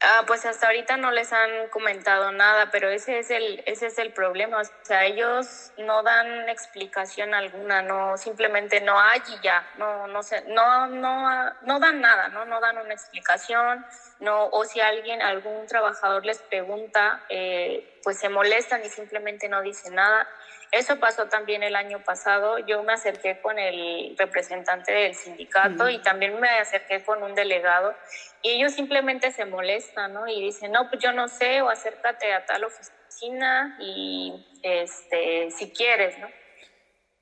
Ah, 0.00 0.22
pues 0.28 0.46
hasta 0.46 0.68
ahorita 0.68 0.96
no 0.96 1.10
les 1.10 1.32
han 1.32 1.68
comentado 1.70 2.30
nada, 2.30 2.70
pero 2.70 2.88
ese 2.88 3.18
es 3.18 3.30
el 3.32 3.64
ese 3.66 3.86
es 3.88 3.98
el 3.98 4.12
problema, 4.12 4.60
o 4.60 4.64
sea, 4.82 5.04
ellos 5.04 5.72
no 5.76 6.04
dan 6.04 6.48
explicación 6.48 7.34
alguna, 7.34 7.82
no 7.82 8.16
simplemente 8.16 8.80
no 8.80 8.96
hay 9.00 9.20
y 9.26 9.42
ya, 9.42 9.66
no 9.76 10.06
no 10.06 10.22
sé, 10.22 10.44
no 10.46 10.86
no 10.86 11.52
no 11.62 11.80
dan 11.80 12.00
nada, 12.00 12.28
no 12.28 12.44
no 12.44 12.60
dan 12.60 12.78
una 12.78 12.94
explicación, 12.94 13.84
no 14.20 14.46
o 14.52 14.64
si 14.64 14.80
alguien 14.80 15.20
algún 15.20 15.66
trabajador 15.66 16.24
les 16.24 16.38
pregunta, 16.42 17.24
eh, 17.28 17.97
pues 18.02 18.18
se 18.18 18.28
molestan 18.28 18.84
y 18.84 18.88
simplemente 18.88 19.48
no 19.48 19.62
dicen 19.62 19.94
nada. 19.94 20.26
Eso 20.70 20.98
pasó 21.00 21.26
también 21.26 21.62
el 21.62 21.76
año 21.76 22.02
pasado. 22.04 22.58
Yo 22.58 22.82
me 22.82 22.92
acerqué 22.92 23.40
con 23.40 23.58
el 23.58 24.14
representante 24.18 24.92
del 24.92 25.14
sindicato 25.14 25.88
y 25.88 25.98
también 26.02 26.38
me 26.38 26.48
acerqué 26.48 27.02
con 27.02 27.22
un 27.22 27.34
delegado 27.34 27.94
y 28.42 28.50
ellos 28.50 28.72
simplemente 28.72 29.32
se 29.32 29.46
molestan, 29.46 30.12
¿no? 30.12 30.28
Y 30.28 30.40
dicen, 30.42 30.72
no, 30.72 30.88
pues 30.90 31.02
yo 31.02 31.12
no 31.12 31.28
sé, 31.28 31.62
o 31.62 31.70
acércate 31.70 32.32
a 32.32 32.44
tal 32.44 32.64
oficina 32.64 33.78
y 33.80 34.46
este, 34.62 35.50
si 35.50 35.72
quieres, 35.72 36.18
¿no? 36.18 36.28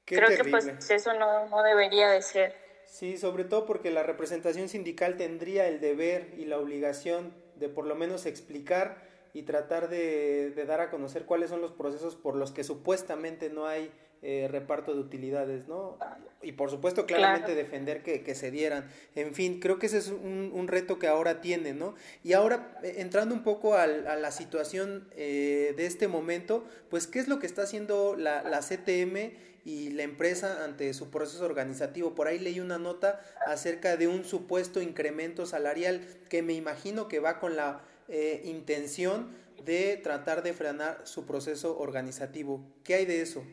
Creo 0.04 0.28
que 0.28 0.50
pues 0.50 0.68
eso 0.90 1.14
no, 1.14 1.48
no 1.48 1.62
debería 1.62 2.10
de 2.10 2.22
ser. 2.22 2.54
Sí, 2.86 3.18
sobre 3.18 3.44
todo 3.44 3.66
porque 3.66 3.90
la 3.90 4.02
representación 4.02 4.68
sindical 4.68 5.16
tendría 5.16 5.66
el 5.66 5.80
deber 5.80 6.32
y 6.36 6.44
la 6.44 6.58
obligación 6.58 7.34
de 7.56 7.68
por 7.68 7.86
lo 7.86 7.94
menos 7.94 8.26
explicar 8.26 9.02
y 9.36 9.42
tratar 9.42 9.90
de, 9.90 10.64
dar 10.66 10.80
a 10.80 10.88
conocer 10.88 11.26
cuáles 11.26 11.50
son 11.50 11.60
los 11.60 11.70
procesos 11.70 12.16
por 12.16 12.36
los 12.36 12.52
que 12.52 12.64
supuestamente 12.64 13.50
no 13.50 13.66
hay 13.66 13.90
eh, 14.22 14.48
reparto 14.50 14.94
de 14.94 15.00
utilidades, 15.00 15.68
¿no? 15.68 15.98
Y 16.40 16.52
por 16.52 16.70
supuesto 16.70 17.04
claramente 17.04 17.54
defender 17.54 18.02
que, 18.02 18.34
se 18.34 18.50
dieran. 18.50 18.88
En 19.14 19.34
fin, 19.34 19.60
creo 19.60 19.78
que 19.78 19.86
ese 19.86 19.98
es 19.98 20.08
un, 20.08 20.66
reto 20.68 20.98
que 20.98 21.06
ahora 21.06 21.42
tiene, 21.42 21.74
¿no? 21.74 21.94
Y 22.24 22.32
ahora, 22.32 22.80
eh, 22.82 22.94
entrando 22.96 23.34
un 23.34 23.42
poco 23.42 23.74
a 23.74 23.86
la 23.86 24.30
situación 24.30 25.06
eh, 25.14 25.74
de 25.76 25.84
este 25.84 26.08
momento, 26.08 26.64
pues, 26.88 27.06
¿qué 27.06 27.18
es 27.18 27.28
lo 27.28 27.38
que 27.38 27.46
está 27.46 27.60
haciendo 27.60 28.16
la, 28.16 28.42
la 28.42 28.60
CTM 28.60 29.36
y 29.66 29.90
la 29.90 30.04
empresa 30.04 30.64
ante 30.64 30.94
su 30.94 31.10
proceso 31.10 31.44
organizativo? 31.44 32.14
Por 32.14 32.28
ahí 32.28 32.38
leí 32.38 32.60
una 32.60 32.78
nota 32.78 33.20
acerca 33.46 33.96
de 33.96 34.06
un 34.06 34.24
supuesto 34.24 34.80
incremento 34.80 35.44
salarial 35.44 36.06
que 36.30 36.40
me 36.40 36.52
imagino 36.52 37.08
que 37.08 37.18
va 37.18 37.40
con 37.40 37.56
la 37.56 37.80
eh, 38.08 38.42
intención 38.44 39.36
de 39.64 39.96
tratar 39.96 40.44
de 40.44 40.54
frenar 40.54 41.00
su 41.02 41.26
proceso 41.26 41.76
organizativo. 41.78 42.64
¿Qué 42.84 42.94
hay 42.94 43.06
de 43.06 43.22
eso? 43.22 43.44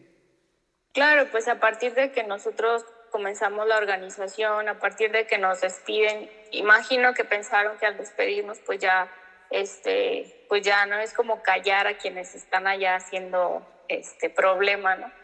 Claro, 0.93 1.27
pues 1.31 1.47
a 1.47 1.59
partir 1.59 1.95
de 1.95 2.11
que 2.11 2.23
nosotros 2.23 2.85
comenzamos 3.09 3.67
la 3.67 3.77
organización, 3.77 4.69
a 4.69 4.77
partir 4.77 5.11
de 5.11 5.25
que 5.25 5.39
nos 5.39 5.61
despiden, 5.61 6.29
imagino 6.51 7.15
que 7.15 7.23
pensaron 7.23 7.75
que 7.79 7.87
al 7.87 7.97
despedirnos 7.97 8.59
pues 8.59 8.79
ya 8.79 9.11
este 9.49 10.45
pues 10.47 10.61
ya 10.61 10.85
no 10.85 10.99
es 10.99 11.13
como 11.13 11.41
callar 11.41 11.87
a 11.87 11.97
quienes 11.97 12.35
están 12.35 12.67
allá 12.67 12.97
haciendo 12.97 13.65
este 13.87 14.29
problema, 14.29 14.95
¿no? 14.95 15.22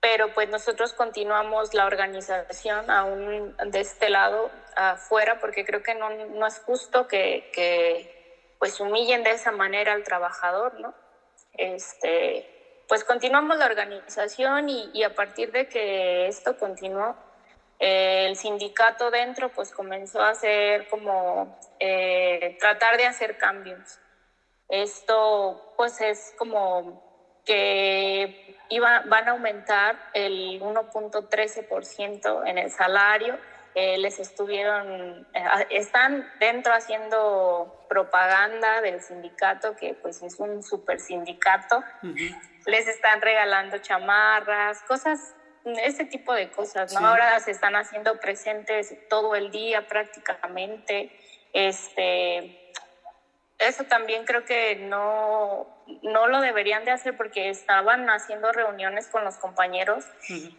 Pero 0.00 0.32
pues 0.32 0.48
nosotros 0.48 0.92
continuamos 0.92 1.74
la 1.74 1.86
organización 1.86 2.90
aún 2.90 3.56
de 3.66 3.80
este 3.80 4.10
lado 4.10 4.50
afuera 4.76 5.38
porque 5.40 5.64
creo 5.64 5.82
que 5.82 5.94
no, 5.94 6.08
no 6.10 6.46
es 6.46 6.60
justo 6.60 7.08
que, 7.08 7.50
que 7.52 8.54
pues 8.58 8.78
humillen 8.80 9.24
de 9.24 9.32
esa 9.32 9.50
manera 9.50 9.92
al 9.92 10.04
trabajador, 10.04 10.78
¿no? 10.80 10.94
Este, 11.54 12.84
pues 12.88 13.04
continuamos 13.04 13.58
la 13.58 13.66
organización 13.66 14.68
y, 14.68 15.02
a 15.02 15.14
partir 15.14 15.52
de 15.52 15.68
que 15.68 16.26
esto 16.26 16.56
continuó, 16.56 17.14
el 17.78 18.34
sindicato 18.36 19.10
dentro 19.10 19.50
pues 19.50 19.70
comenzó 19.70 20.20
a 20.20 20.30
hacer 20.30 20.88
como 20.88 21.58
eh, 21.78 22.56
tratar 22.58 22.96
de 22.96 23.06
hacer 23.06 23.36
cambios. 23.36 23.98
Esto 24.68 25.74
pues 25.76 26.00
es 26.00 26.34
como 26.38 27.40
que 27.44 28.47
iba, 28.68 29.02
van 29.06 29.28
a 29.28 29.32
aumentar 29.32 29.96
el 30.14 30.60
1.13% 30.60 32.42
en 32.46 32.58
el 32.58 32.70
salario. 32.70 33.38
Eh, 33.74 33.98
les 33.98 34.18
estuvieron, 34.18 35.26
eh, 35.34 35.66
están 35.70 36.28
dentro 36.40 36.72
haciendo 36.72 37.84
propaganda 37.88 38.80
del 38.80 39.00
sindicato, 39.00 39.76
que 39.76 39.94
pues 39.94 40.22
es 40.22 40.38
un 40.40 40.62
super 40.62 40.98
sindicato. 40.98 41.82
Les 42.66 42.88
están 42.88 43.20
regalando 43.20 43.78
chamarras, 43.78 44.82
cosas, 44.82 45.34
ese 45.64 46.04
tipo 46.04 46.32
de 46.34 46.50
cosas, 46.50 46.92
¿no? 46.92 47.06
Ahora 47.06 47.38
se 47.40 47.50
están 47.50 47.76
haciendo 47.76 48.18
presentes 48.18 48.94
todo 49.08 49.34
el 49.34 49.50
día 49.50 49.86
prácticamente. 49.86 51.12
Este, 51.52 52.72
eso 53.58 53.84
también 53.84 54.24
creo 54.24 54.44
que 54.44 54.76
no, 54.76 55.66
no 56.02 56.28
lo 56.28 56.40
deberían 56.40 56.84
de 56.84 56.92
hacer 56.92 57.16
porque 57.16 57.50
estaban 57.50 58.08
haciendo 58.08 58.52
reuniones 58.52 59.08
con 59.08 59.24
los 59.24 59.36
compañeros 59.36 60.04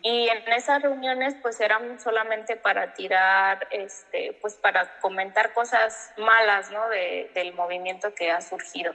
y 0.02 0.28
en 0.28 0.52
esas 0.52 0.82
reuniones 0.82 1.36
pues 1.42 1.62
eran 1.62 2.00
solamente 2.02 2.58
para 2.58 2.94
tirar, 2.94 3.68
este, 3.72 4.38
pues 4.42 4.56
para 4.56 5.00
comentar 5.00 5.54
cosas 5.54 6.12
malas, 6.18 6.72
¿no? 6.72 6.90
De, 6.90 7.32
del 7.34 7.54
movimiento 7.54 8.14
que 8.14 8.32
ha 8.32 8.42
surgido. 8.42 8.94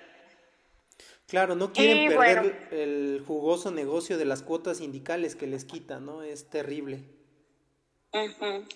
Claro, 1.27 1.55
no 1.55 1.73
quieren 1.73 2.15
perder 2.15 2.69
el 2.73 3.25
jugoso 3.27 3.71
negocio 3.71 4.19
de 4.19 4.27
las 4.27 4.43
cuotas 4.43 4.79
sindicales 4.79 5.35
que 5.35 5.47
les 5.47 5.65
quitan, 5.65 6.05
¿no? 6.05 6.23
Es 6.23 6.51
terrible. 6.51 7.03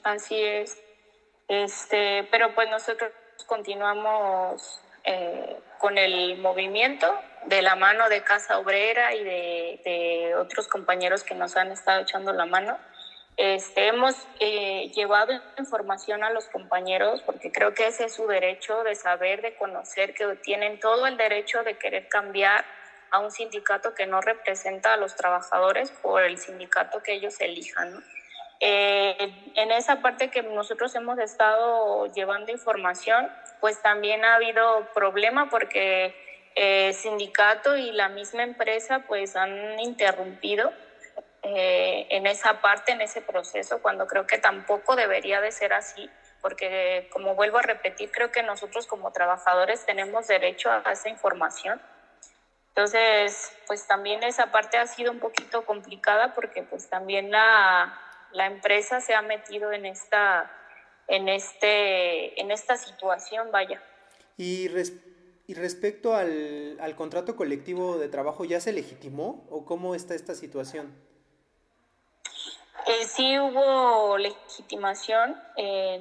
así 0.05 0.37
es. 0.43 0.83
Este, 1.49 2.27
pero 2.31 2.55
pues 2.55 2.71
nosotros 2.71 3.13
continuamos 3.47 4.81
eh, 5.11 5.57
con 5.79 5.97
el 5.97 6.37
movimiento 6.37 7.07
de 7.47 7.63
la 7.63 7.77
mano 7.77 8.11
de 8.11 8.23
Casa 8.23 8.59
Obrera 8.59 9.15
y 9.15 9.25
de, 9.25 10.35
otros 10.37 10.69
compañeros 10.69 11.25
que 11.25 11.35
nos 11.35 11.57
han 11.57 11.73
estado 11.73 12.03
echando 12.03 12.35
la 12.35 12.45
mano. 12.45 12.77
Este, 13.39 13.87
hemos 13.87 14.15
eh, 14.39 14.91
llevado 14.95 15.33
información 15.57 16.25
a 16.25 16.31
los 16.31 16.45
compañeros 16.49 17.23
porque 17.23 17.51
creo 17.51 17.73
que 17.73 17.87
ese 17.87 18.05
es 18.05 18.15
su 18.17 18.27
derecho 18.27 18.83
de 18.83 18.97
saber, 18.97 19.41
de 19.41 19.57
conocer, 19.57 20.13
que 20.13 20.27
tienen 20.43 20.79
todo 20.79 21.07
el 21.07 21.17
derecho 21.17 21.63
de 21.63 21.79
querer 21.79 22.09
cambiar 22.09 22.67
a 23.11 23.21
un 23.21 23.31
sindicato 23.31 23.95
que 23.95 24.07
no 24.07 24.21
representa 24.21 24.93
a 24.93 24.99
los 24.99 25.15
trabajadores 25.17 25.91
por 25.91 26.23
el 26.23 26.37
sindicato 26.37 27.03
que 27.03 27.15
ellos 27.15 27.41
elijan. 27.41 28.05
Eh, 28.61 29.53
en 29.55 29.71
esa 29.71 30.01
parte 30.01 30.31
que 30.31 30.43
nosotros 30.43 30.95
hemos 30.97 31.19
estado 31.19 32.07
llevando 32.13 32.51
información, 32.51 33.31
pues 33.61 33.81
también 33.83 34.25
ha 34.25 34.35
habido 34.35 34.89
problema 34.95 35.49
porque 35.49 36.07
el 36.57 36.91
eh, 36.91 36.93
sindicato 36.93 37.77
y 37.77 37.93
la 37.93 38.09
misma 38.09 38.43
empresa 38.43 39.05
pues 39.07 39.37
han 39.37 39.79
interrumpido 39.79 40.73
eh, 41.43 42.09
en 42.11 42.27
esa 42.27 42.61
parte, 42.61 42.93
en 42.93 43.01
ese 43.01 43.23
proceso, 43.23 43.81
cuando 43.81 44.09
creo 44.09 44.27
que 44.27 44.39
tampoco 44.39 44.97
debería 44.97 45.41
de 45.41 45.53
ser 45.53 45.73
así, 45.73 46.11
porque 46.41 47.09
como 47.13 47.37
vuelvo 47.37 47.59
a 47.59 47.63
repetir, 47.63 48.11
creo 48.11 48.33
que 48.33 48.43
nosotros 48.43 48.89
como 48.89 49.13
trabajadores 49.13 49.87
tenemos 49.87 50.27
derecho 50.27 50.69
a 50.73 50.83
esa 50.91 51.09
información. 51.09 51.81
Entonces, 52.71 53.57
pues 53.69 53.87
también 53.87 54.25
esa 54.25 54.51
parte 54.51 54.79
ha 54.79 54.87
sido 54.87 55.13
un 55.13 55.21
poquito 55.21 55.65
complicada 55.65 56.35
porque 56.35 56.65
pues 56.65 56.89
también 56.89 57.31
la, 57.31 58.08
la 58.33 58.47
empresa 58.47 59.01
se 59.01 59.15
ha 59.15 59.23
metido 59.23 59.73
en 59.73 59.87
esta 59.87 60.51
en, 61.09 61.29
este, 61.29 62.41
en 62.41 62.51
esta 62.51 62.77
situación, 62.77 63.51
vaya. 63.51 63.83
Y, 64.37 64.69
y 65.47 65.55
respecto 65.55 66.15
al, 66.15 66.79
al, 66.81 66.95
contrato 66.95 67.35
colectivo 67.35 67.99
de 67.99 68.09
trabajo, 68.09 68.45
¿ya 68.45 68.61
se 68.61 68.73
legitimó 68.73 69.47
o 69.51 69.65
cómo 69.65 69.95
está 69.95 70.15
esta 70.15 70.35
situación? 70.35 70.95
Eh, 72.87 73.05
sí 73.07 73.39
hubo 73.39 74.17
legitimación 74.19 75.37
eh, 75.57 76.01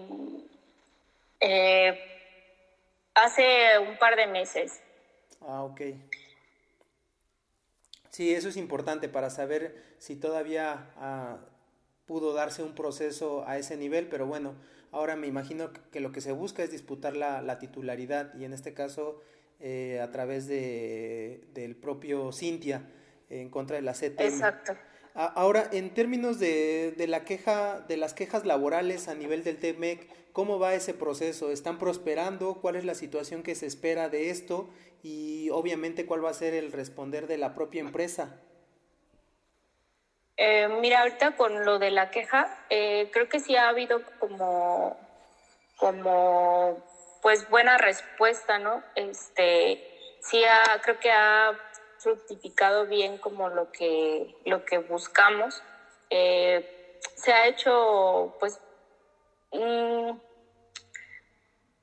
hace 3.16 3.80
un 3.80 3.98
par 3.98 4.16
de 4.16 4.28
meses. 4.28 4.82
Ah, 5.42 5.64
ok. 5.64 5.82
Sí, 8.10 8.34
eso 8.34 8.50
es 8.50 8.58
importante 8.58 9.10
para 9.10 9.30
saber 9.30 9.84
si 10.00 10.16
todavía 10.16 10.92
ah, 10.98 11.38
pudo 12.08 12.34
darse 12.34 12.64
un 12.64 12.74
proceso 12.74 13.44
a 13.46 13.60
ese 13.60 13.78
nivel, 13.78 14.08
pero 14.08 14.26
bueno, 14.26 14.56
Ahora 14.92 15.16
me 15.16 15.28
imagino 15.28 15.72
que 15.92 16.00
lo 16.00 16.12
que 16.12 16.22
se 16.22 16.32
busca 16.32 16.64
es 16.64 16.72
disputar 16.72 17.16
la, 17.16 17.60
titularidad 17.60 18.34
y 18.36 18.46
en 18.46 18.54
este 18.54 18.74
caso 18.74 19.22
eh, 19.60 20.00
a 20.02 20.12
través 20.12 20.48
de, 20.48 21.42
del 21.54 21.76
propio 21.76 22.32
Cintia 22.32 22.84
en 23.30 23.50
contra 23.50 23.76
de 23.76 23.82
la 23.82 23.94
CTM. 23.94 24.22
Exacto. 24.22 24.74
Ahora, 25.14 25.68
en 25.72 25.94
términos 25.94 26.40
de, 26.40 26.94
de, 26.96 27.08
la 27.08 27.26
queja, 27.26 27.82
de 27.82 27.98
las 27.98 28.14
quejas 28.14 28.46
laborales 28.46 29.08
a 29.08 29.16
nivel 29.16 29.44
del 29.44 29.58
TEMEC, 29.58 30.08
¿cómo 30.32 30.60
va 30.60 30.76
ese 30.76 30.94
proceso? 30.94 31.52
¿Están 31.52 31.80
prosperando? 31.80 32.60
¿Cuál 32.62 32.76
es 32.76 32.86
la 32.86 32.94
situación 32.94 33.42
que 33.42 33.56
se 33.56 33.66
espera 33.66 34.10
de 34.10 34.30
esto? 34.30 34.70
Y 35.02 35.50
obviamente, 35.50 36.06
¿cuál 36.06 36.24
va 36.24 36.30
a 36.30 36.36
ser 36.36 36.54
el 36.54 36.72
responder 36.72 37.26
de 37.26 37.38
la 37.38 37.56
propia 37.56 37.82
empresa? 37.82 38.40
Eh, 40.38 40.68
mira, 40.68 41.02
ahorita 41.02 41.32
con 41.32 41.66
lo 41.66 41.80
de 41.80 41.90
la 41.90 42.12
queja, 42.12 42.48
eh, 42.70 43.10
creo 43.12 43.28
que 43.28 43.40
sí 43.40 43.56
ha 43.56 43.70
habido 43.70 44.04
como, 44.20 44.96
como, 45.78 46.78
pues 47.24 47.50
buena 47.50 47.80
respuesta, 47.80 48.60
¿no? 48.60 48.84
Este, 48.94 49.84
sí 50.22 50.44
ha, 50.46 50.80
creo 50.84 51.00
que 51.00 51.12
ha 51.12 51.60
fructificado 51.98 52.86
bien 52.86 53.18
como 53.18 53.50
lo 53.50 53.72
que, 53.72 54.36
lo 54.46 54.64
que 54.64 54.78
buscamos. 54.78 55.64
Eh, 56.12 57.00
se 57.16 57.34
ha 57.34 57.48
hecho, 57.48 58.36
pues, 58.40 58.60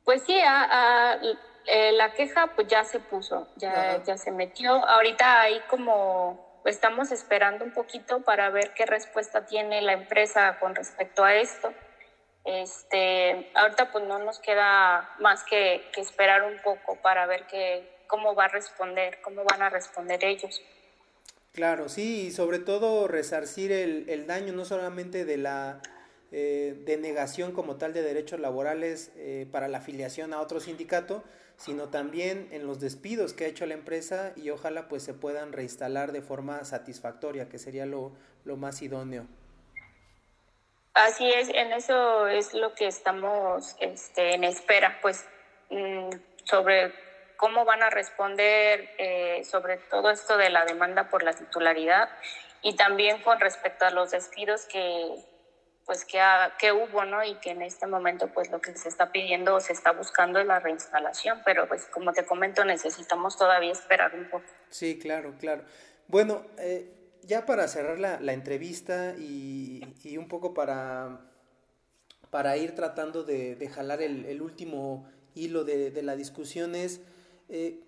pues 0.04 0.22
sí, 0.22 0.38
la 0.40 2.12
queja 2.14 2.46
pues 2.54 2.68
ya 2.68 2.84
se 2.84 3.00
puso, 3.00 3.48
ya, 3.56 4.00
ya 4.04 4.16
se 4.16 4.30
metió. 4.30 4.74
Ahorita 4.86 5.40
hay 5.40 5.60
como 5.62 6.43
estamos 6.64 7.12
esperando 7.12 7.64
un 7.64 7.72
poquito 7.72 8.22
para 8.22 8.50
ver 8.50 8.72
qué 8.74 8.86
respuesta 8.86 9.46
tiene 9.46 9.82
la 9.82 9.92
empresa 9.92 10.58
con 10.58 10.74
respecto 10.74 11.24
a 11.24 11.34
esto. 11.34 11.72
Este, 12.44 13.50
ahorita 13.54 13.90
pues 13.90 14.04
no 14.04 14.18
nos 14.18 14.38
queda 14.38 15.14
más 15.20 15.44
que, 15.44 15.82
esperar 15.96 16.42
un 16.42 16.60
poco 16.62 16.96
para 16.96 17.26
ver 17.26 17.46
qué, 17.46 17.88
cómo 18.06 18.34
va 18.34 18.44
a 18.46 18.48
responder, 18.48 19.18
cómo 19.22 19.44
van 19.44 19.62
a 19.62 19.70
responder 19.70 20.24
ellos. 20.24 20.60
Claro, 21.52 21.88
sí, 21.88 22.26
y 22.26 22.30
sobre 22.32 22.58
todo 22.58 23.06
resarcir 23.06 23.70
el, 23.70 24.26
daño 24.26 24.52
no 24.52 24.64
solamente 24.64 25.24
de 25.24 25.36
la 25.36 25.80
eh, 26.32 26.74
denegación 26.84 27.52
como 27.52 27.76
tal 27.76 27.92
de 27.92 28.02
derechos 28.02 28.40
laborales 28.40 29.12
eh, 29.16 29.46
para 29.52 29.68
la 29.68 29.78
afiliación 29.78 30.34
a 30.34 30.40
otro 30.40 30.58
sindicato, 30.58 31.22
sino 31.56 31.88
también 31.88 32.48
en 32.52 32.66
los 32.66 32.80
despidos 32.80 33.32
que 33.32 33.44
ha 33.44 33.48
hecho 33.48 33.66
la 33.66 33.74
empresa 33.74 34.32
y 34.36 34.50
ojalá 34.50 34.88
pues 34.88 35.02
se 35.02 35.14
puedan 35.14 35.52
reinstalar 35.52 36.12
de 36.12 36.22
forma 36.22 36.64
satisfactoria, 36.64 37.48
que 37.48 37.58
sería 37.58 37.86
lo, 37.86 38.12
más 38.44 38.82
idóneo. 38.82 39.26
Así 40.94 41.28
es, 41.28 41.48
en 41.48 41.72
eso 41.72 42.28
es 42.28 42.54
lo 42.54 42.74
que 42.74 42.86
estamos 42.86 43.76
este, 43.80 44.34
en 44.34 44.44
espera, 44.44 44.98
pues 45.02 45.26
mm, 45.70 46.10
sobre 46.44 46.92
cómo 47.36 47.64
van 47.64 47.82
a 47.82 47.90
responder 47.90 48.90
eh, 48.98 49.42
sobre 49.44 49.76
todo 49.76 50.10
esto 50.10 50.36
de 50.36 50.50
la 50.50 50.64
demanda 50.64 51.08
por 51.08 51.22
la 51.22 51.32
titularidad 51.32 52.08
y 52.62 52.76
también 52.76 53.20
con 53.22 53.40
respecto 53.40 53.84
a 53.84 53.90
los 53.90 54.12
despidos 54.12 54.66
que, 54.66 55.16
pues 55.86 56.04
que, 56.04 56.18
que 56.58 56.72
hubo, 56.72 57.04
¿no? 57.04 57.22
Y 57.24 57.34
que 57.36 57.50
en 57.50 57.62
este 57.62 57.86
momento 57.86 58.28
pues 58.32 58.50
lo 58.50 58.60
que 58.60 58.76
se 58.76 58.88
está 58.88 59.12
pidiendo 59.12 59.54
o 59.54 59.60
se 59.60 59.72
está 59.72 59.92
buscando 59.92 60.38
es 60.38 60.46
la 60.46 60.60
reinstalación, 60.60 61.42
pero 61.44 61.68
pues 61.68 61.86
como 61.86 62.12
te 62.12 62.24
comento 62.24 62.64
necesitamos 62.64 63.36
todavía 63.36 63.72
esperar 63.72 64.14
un 64.14 64.28
poco. 64.28 64.44
Sí, 64.70 64.98
claro, 64.98 65.34
claro. 65.38 65.62
Bueno, 66.08 66.42
eh, 66.58 66.90
ya 67.22 67.46
para 67.46 67.68
cerrar 67.68 67.98
la, 67.98 68.20
la 68.20 68.32
entrevista 68.32 69.14
y, 69.18 69.82
y, 70.02 70.16
un 70.16 70.28
poco 70.28 70.54
para, 70.54 71.20
para 72.30 72.56
ir 72.56 72.74
tratando 72.74 73.22
de, 73.22 73.54
de 73.56 73.68
jalar 73.68 74.02
el, 74.02 74.24
el, 74.26 74.42
último 74.42 75.08
hilo 75.34 75.64
de, 75.64 75.90
de 75.90 76.02
la 76.02 76.16
discusión 76.16 76.74
es... 76.74 77.00
Eh, 77.48 77.80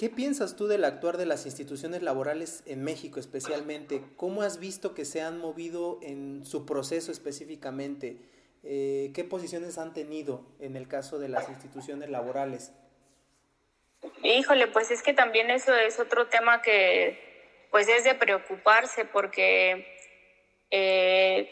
¿Qué 0.00 0.08
piensas 0.08 0.56
tú 0.56 0.66
del 0.66 0.86
actuar 0.86 1.18
de 1.18 1.26
las 1.26 1.44
instituciones 1.44 2.02
laborales 2.02 2.62
en 2.64 2.82
México 2.82 3.20
especialmente? 3.20 4.00
¿Cómo 4.16 4.40
has 4.40 4.58
visto 4.58 4.94
que 4.94 5.04
se 5.04 5.20
han 5.20 5.36
movido 5.36 5.98
en 6.00 6.46
su 6.46 6.64
proceso 6.64 7.12
específicamente? 7.12 8.16
Eh, 8.62 9.10
¿Qué 9.14 9.24
posiciones 9.24 9.76
han 9.76 9.92
tenido 9.92 10.40
en 10.58 10.76
el 10.76 10.88
caso 10.88 11.18
de 11.18 11.28
las 11.28 11.50
instituciones 11.50 12.08
laborales? 12.08 12.72
Híjole, 14.22 14.68
pues 14.68 14.90
es 14.90 15.02
que 15.02 15.12
también 15.12 15.50
eso 15.50 15.76
es 15.76 16.00
otro 16.00 16.28
tema 16.28 16.62
que 16.62 17.68
pues 17.70 17.86
es 17.86 18.02
de 18.02 18.14
preocuparse 18.14 19.04
porque 19.04 19.86
eh, 20.70 21.50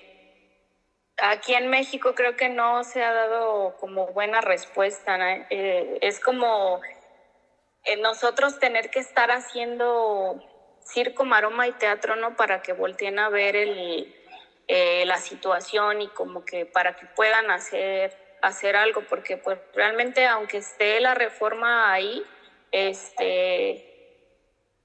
aquí 1.18 1.52
en 1.52 1.68
México 1.68 2.14
creo 2.14 2.34
que 2.34 2.48
no 2.48 2.82
se 2.82 3.04
ha 3.04 3.12
dado 3.12 3.76
como 3.76 4.06
buena 4.06 4.40
respuesta. 4.40 5.18
Eh, 5.50 5.98
es 6.00 6.18
como 6.18 6.80
nosotros 7.96 8.58
tener 8.58 8.90
que 8.90 9.00
estar 9.00 9.30
haciendo 9.30 10.42
circo, 10.82 11.24
maroma 11.24 11.66
y 11.66 11.72
teatro, 11.72 12.16
¿no? 12.16 12.36
Para 12.36 12.62
que 12.62 12.72
volteen 12.72 13.18
a 13.18 13.28
ver 13.28 13.56
el, 13.56 14.14
eh, 14.68 15.04
la 15.06 15.18
situación 15.18 16.02
y 16.02 16.08
como 16.08 16.44
que 16.44 16.66
para 16.66 16.96
que 16.96 17.06
puedan 17.06 17.50
hacer, 17.50 18.16
hacer 18.42 18.76
algo, 18.76 19.02
porque 19.08 19.36
pues 19.36 19.58
realmente 19.74 20.26
aunque 20.26 20.58
esté 20.58 21.00
la 21.00 21.14
reforma 21.14 21.92
ahí, 21.92 22.22
este 22.72 23.88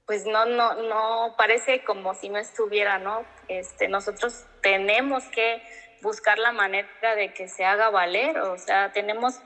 pues 0.06 0.26
no, 0.26 0.44
no, 0.44 0.74
no 0.74 1.34
parece 1.36 1.82
como 1.84 2.14
si 2.14 2.28
no 2.28 2.38
estuviera, 2.38 2.98
¿no? 2.98 3.24
Este, 3.48 3.88
nosotros 3.88 4.44
tenemos 4.60 5.24
que 5.24 5.62
buscar 6.02 6.38
la 6.38 6.52
manera 6.52 7.14
de 7.16 7.32
que 7.32 7.48
se 7.48 7.64
haga 7.64 7.88
valer, 7.88 8.38
o 8.38 8.58
sea, 8.58 8.92
tenemos, 8.92 9.40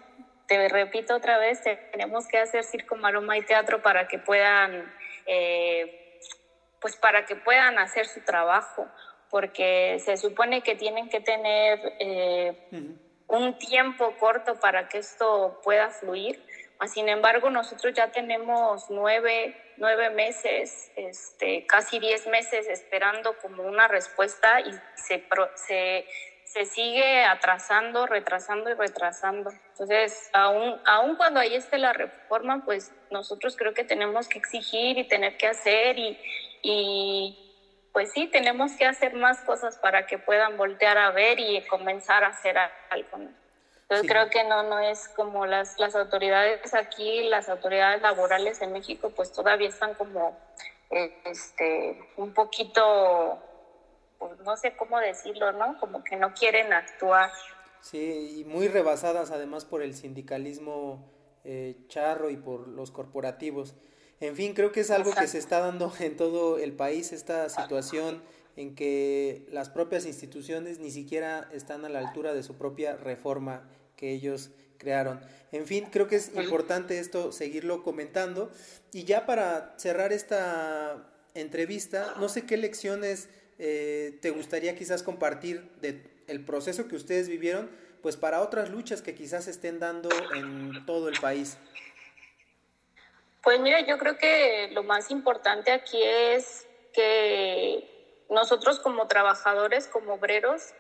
te 0.49 0.69
repito 0.69 1.15
otra 1.15 1.39
vez, 1.39 1.63
tenemos 1.93 2.27
que 2.27 2.39
hacer 2.39 2.65
circo, 2.65 2.97
maroma 2.97 3.39
y 3.39 3.43
teatro 3.43 3.81
para 3.83 4.09
que 4.09 4.19
puedan, 4.19 4.93
eh, 5.27 6.19
pues 6.81 6.97
para 6.97 7.25
que 7.27 7.37
puedan 7.37 7.79
hacer 7.79 8.07
su 8.07 8.23
trabajo, 8.23 8.89
porque 9.31 10.01
se 10.05 10.17
supone 10.17 10.63
que 10.63 10.75
tienen 10.75 11.09
que 11.09 11.21
tener 11.21 11.79
eh, 12.01 12.97
un 13.29 13.59
tiempo 13.59 14.17
corto 14.19 14.59
para 14.59 14.89
que 14.89 14.99
esto 14.99 15.61
pueda 15.63 15.91
fluir 15.91 16.43
sin 16.87 17.09
embargo, 17.09 17.51
nosotros 17.51 17.93
ya 17.93 18.13
tenemos 18.13 18.89
nueve, 18.89 19.57
nueve 19.79 20.11
meses, 20.11 20.93
este, 20.95 21.67
casi 21.67 21.99
diez 21.99 22.27
meses 22.29 22.69
esperando 22.69 23.37
como 23.39 23.65
una 23.65 23.89
respuesta 23.89 24.61
y 24.61 24.71
se, 24.95 25.27
se, 25.57 26.07
se 26.45 26.65
sigue 26.67 27.25
atrasando, 27.25 28.07
retrasando 28.07 28.71
y 28.71 28.75
retrasando. 28.75 29.51
Entonces, 29.79 30.29
aún, 30.33 30.81
aún 30.87 31.15
cuando 31.15 31.39
ahí 31.39 31.55
esté 31.55 31.79
la 31.79 31.93
reforma, 31.93 32.65
pues 32.65 32.93
nosotros 33.13 33.57
creo 33.57 33.75
que 33.75 33.85
tenemos 33.85 34.27
que 34.27 34.39
exigir 34.39 34.99
y 34.99 35.07
tener 35.07 35.37
que 35.37 35.47
hacer 35.47 35.97
y, 35.97 36.19
y 36.63 37.49
pues 37.93 38.11
sí, 38.11 38.27
tenemos 38.27 38.73
que 38.73 38.87
hacer 38.87 39.15
más 39.15 39.41
cosas 39.43 39.79
para 39.79 40.05
que 40.07 40.19
puedan 40.19 40.57
voltear 40.57 40.99
a 40.99 41.13
ver 41.13 41.39
y 41.39 41.65
comenzar 41.69 42.25
a 42.25 42.29
hacer 42.29 42.59
algo. 42.91 43.19
Entonces 43.83 44.09
creo 44.11 44.29
que 44.31 44.43
no, 44.43 44.65
no 44.65 44.81
es 44.81 45.09
como 45.11 45.47
las, 45.47 45.79
las 45.79 45.95
autoridades 45.95 46.75
aquí, 46.75 47.29
las 47.29 47.49
autoridades 47.49 48.03
laborales 48.03 48.61
en 48.61 48.73
México, 48.73 49.11
pues 49.15 49.33
todavía 49.33 49.69
están 49.69 49.95
como 49.95 50.37
este, 51.25 52.03
un 52.17 52.35
poquito, 52.35 53.39
pues 54.19 54.41
no 54.41 54.57
sé 54.57 54.77
cómo 54.77 54.99
decirlo, 54.99 55.53
¿no? 55.53 55.79
Como 55.79 56.03
que 56.03 56.17
no 56.17 56.35
quieren 56.35 56.73
actuar. 56.73 57.31
Sí, 57.81 58.37
y 58.39 58.45
muy 58.45 58.69
rebasadas 58.69 59.31
además 59.31 59.65
por 59.65 59.83
el 59.83 59.95
sindicalismo 59.95 61.11
eh, 61.45 61.77
charro 61.89 62.31
y 62.31 62.37
por 62.37 62.69
los 62.69 62.91
corporativos. 62.91 63.75
En 64.21 64.35
fin, 64.35 64.55
creo 64.55 64.73
que 64.73 64.81
es 64.81 64.91
algo 64.91 65.13
que 65.15 65.29
se 65.29 65.39
está 65.39 65.61
dando 65.61 65.93
en 66.01 66.17
todo 66.17 66.59
el 66.59 66.73
país, 66.73 67.13
esta 67.13 67.49
situación 67.49 68.23
en 68.57 68.75
que 68.75 69.47
las 69.53 69.71
propias 69.71 70.05
instituciones 70.05 70.81
ni 70.81 70.91
siquiera 70.91 71.49
están 71.53 71.85
a 71.85 71.89
la 71.89 72.01
altura 72.01 72.35
de 72.35 72.43
su 72.43 72.57
propia 72.57 72.97
reforma 72.97 73.69
que 73.95 74.11
ellos 74.11 74.51
crearon. 74.79 75.21
En 75.53 75.67
fin, 75.67 75.87
creo 75.91 76.09
que 76.09 76.17
es 76.17 76.33
importante 76.35 76.99
esto 76.99 77.31
seguirlo 77.31 77.85
comentando. 77.85 78.51
Y 78.93 79.05
ya 79.05 79.27
para 79.27 79.75
cerrar 79.79 80.13
esta 80.13 81.09
entrevista, 81.35 82.15
no 82.19 82.29
sé 82.29 82.47
qué 82.47 82.57
lecciones 82.57 83.29
eh, 83.59 84.19
te 84.21 84.31
gustaría 84.31 84.75
quizás 84.75 85.05
compartir 85.05 85.71
de 85.81 86.18
el 86.29 86.45
proceso 86.45 86.89
que 86.89 86.97
ustedes 86.97 87.29
vivieron, 87.29 87.71
pues 88.03 88.17
para 88.17 88.41
otras 88.41 88.71
luchas 88.71 89.03
que 89.03 89.15
quizás 89.15 89.49
estén 89.49 89.81
dando 89.81 90.09
en 90.35 90.87
todo 90.87 91.09
el 91.09 91.19
país. 91.21 91.59
Pues 93.43 93.61
mira, 93.61 93.81
yo 93.81 93.99
creo 93.99 94.19
que 94.19 94.69
lo 94.73 94.83
más 94.83 95.11
importante 95.11 95.73
aquí 95.73 96.01
es 96.03 96.67
que 96.93 98.25
nosotros 98.31 98.79
como 98.81 99.07
trabajadores, 99.07 99.87
como 99.87 100.15
obreros, 100.15 100.75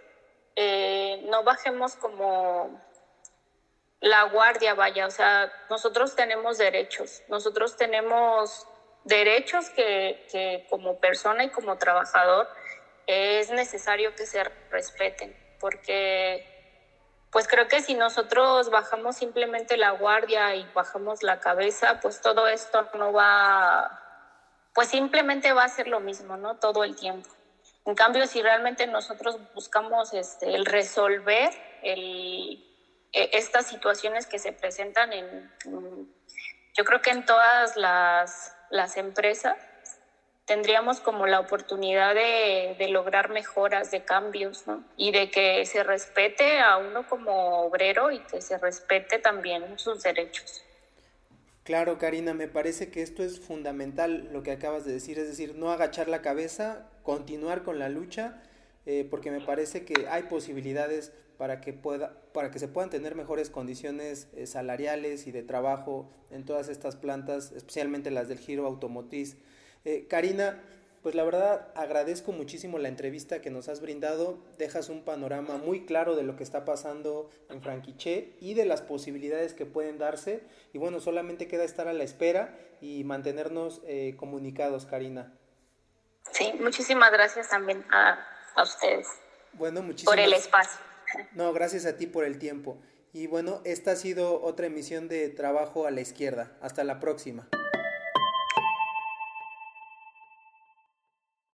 eh, 0.57 1.23
no 1.29 1.45
bajemos 1.45 1.97
como 1.97 2.81
la 4.01 4.25
guardia, 4.25 4.75
vaya, 4.75 5.07
o 5.07 5.11
sea, 5.11 5.53
nosotros 5.71 6.15
tenemos 6.15 6.59
derechos, 6.59 7.23
nosotros 7.29 7.77
tenemos 7.77 8.67
derechos 9.05 9.71
que, 9.71 10.27
que 10.31 10.67
como 10.69 10.99
persona 11.01 11.45
y 11.45 11.51
como 11.51 11.79
trabajador 11.79 12.49
es 13.09 13.51
necesario 13.51 14.15
que 14.15 14.27
se 14.27 14.45
respeten, 14.71 15.35
porque 15.59 16.47
pues 17.31 17.49
creo 17.49 17.67
que 17.67 17.81
si 17.81 17.95
nosotros 17.95 18.71
bajamos 18.71 19.17
simplemente 19.17 19.79
la 19.79 19.93
guardia 19.93 20.55
y 20.55 20.65
bajamos 20.75 21.23
la 21.23 21.41
cabeza, 21.41 22.01
pues 22.01 22.21
todo 22.21 22.47
esto 22.49 22.87
no 22.95 23.13
va, 23.13 24.01
pues 24.75 24.89
simplemente 24.89 25.53
va 25.55 25.65
a 25.65 25.69
ser 25.69 25.89
lo 25.89 26.01
mismo, 26.01 26.37
¿no? 26.37 26.57
Todo 26.57 26.85
el 26.85 26.97
tiempo. 26.97 27.29
En 27.87 27.95
cambio, 27.95 28.27
si 28.27 28.43
realmente 28.43 28.87
nosotros 28.87 29.39
buscamos 29.55 30.13
este, 30.13 30.55
el 30.55 30.67
resolver 30.67 31.51
e, 31.83 32.63
estas 33.13 33.67
situaciones 33.67 34.27
que 34.27 34.39
se 34.39 34.53
presentan 34.53 35.15
en, 35.15 35.51
yo 36.77 36.85
creo 36.85 37.01
que 37.01 37.11
en 37.11 37.25
todas 37.25 37.77
las, 37.77 38.55
las 38.69 38.99
empresas, 38.99 39.57
tendríamos 40.49 40.99
como 40.99 41.29
la 41.29 41.39
oportunidad 41.39 42.15
de, 42.15 42.75
de, 42.77 42.89
lograr 42.89 43.31
mejoras, 43.31 43.93
de 43.93 44.03
cambios, 44.03 44.67
¿no? 44.67 44.83
Y 44.97 45.13
de 45.13 45.31
que 45.31 45.65
se 45.67 45.85
respete 45.85 46.59
a 46.59 46.79
uno 46.79 47.07
como 47.07 47.61
obrero 47.61 48.11
y 48.11 48.19
que 48.21 48.41
se 48.41 48.59
respete 48.59 49.19
también 49.19 49.79
sus 49.79 50.03
derechos. 50.03 50.65
Claro, 51.69 51.99
Karina, 51.99 52.33
me 52.33 52.49
parece 52.49 52.91
que 52.91 53.03
esto 53.03 53.23
es 53.23 53.39
fundamental 53.39 54.31
lo 54.33 54.43
que 54.43 54.53
acabas 54.53 54.87
de 54.87 54.93
decir, 54.93 55.19
es 55.19 55.29
decir, 55.29 55.55
no 55.55 55.71
agachar 55.71 56.09
la 56.09 56.23
cabeza, 56.23 56.89
continuar 57.03 57.63
con 57.63 57.79
la 57.79 57.91
lucha, 57.91 58.43
eh, 58.87 59.07
porque 59.09 59.31
me 59.31 59.43
parece 59.43 59.85
que 59.85 60.09
hay 60.09 60.23
posibilidades 60.23 61.13
para 61.37 61.61
que, 61.61 61.75
pueda, 61.75 62.15
para 62.33 62.51
que 62.51 62.59
se 62.59 62.69
puedan 62.69 62.89
tener 62.89 63.15
mejores 63.15 63.51
condiciones 63.51 64.29
eh, 64.35 64.47
salariales 64.47 65.27
y 65.27 65.31
de 65.31 65.43
trabajo 65.43 66.11
en 66.31 66.47
todas 66.47 66.71
estas 66.71 66.97
plantas, 66.97 67.53
especialmente 67.53 68.11
las 68.11 68.29
del 68.29 68.39
giro 68.39 68.67
automotriz. 68.67 69.37
Eh, 69.89 70.07
Karina, 70.07 70.61
pues 71.03 71.15
la 71.15 71.25
verdad 71.25 71.69
agradezco 71.75 72.31
muchísimo 72.33 72.77
la 72.77 72.89
entrevista 72.89 73.41
que 73.41 73.49
nos 73.49 73.71
has 73.71 73.81
brindado. 73.81 74.37
Dejas 74.59 74.91
un 74.91 75.03
panorama 75.03 75.57
muy 75.57 75.87
claro 75.87 76.15
de 76.15 76.25
lo 76.25 76.37
que 76.37 76.45
está 76.45 76.67
pasando 76.67 77.31
en 77.49 77.63
Franquiche 77.63 78.35
y 78.39 78.53
de 78.53 78.67
las 78.67 78.83
posibilidades 78.83 79.55
que 79.55 79.65
pueden 79.65 79.97
darse. 79.97 80.43
Y 80.75 80.79
bueno, 80.79 81.01
solamente 81.01 81.49
queda 81.49 81.65
estar 81.65 81.89
a 81.89 81.95
la 81.95 82.05
espera 82.05 82.55
y 82.83 83.03
mantenernos 83.05 83.81
eh, 83.87 84.15
comunicados, 84.19 84.85
Karina. 84.85 85.33
Sí, 86.33 86.53
muchísimas 86.61 87.11
gracias 87.11 87.49
también 87.49 87.83
a, 87.91 88.23
a 88.57 88.63
ustedes. 88.63 89.09
Bueno, 89.55 89.81
muchísimas 89.81 90.15
Por 90.15 90.23
el 90.23 90.35
espacio. 90.35 90.79
No, 91.33 91.55
gracias 91.55 91.87
a 91.87 91.97
ti 91.97 92.07
por 92.07 92.27
el 92.27 92.39
tiempo. 92.39 92.77
Y 93.15 93.27
bueno, 93.27 93.63
esta 93.65 93.93
ha 93.93 93.97
sido 93.97 94.43
otra 94.43 94.67
emisión 94.67 95.09
de 95.09 95.31
Trabajo 95.31 95.87
a 95.87 95.91
la 95.91 96.03
Izquierda. 96.03 96.53
Hasta 96.61 96.85
la 96.85 97.01
próxima. 97.01 97.49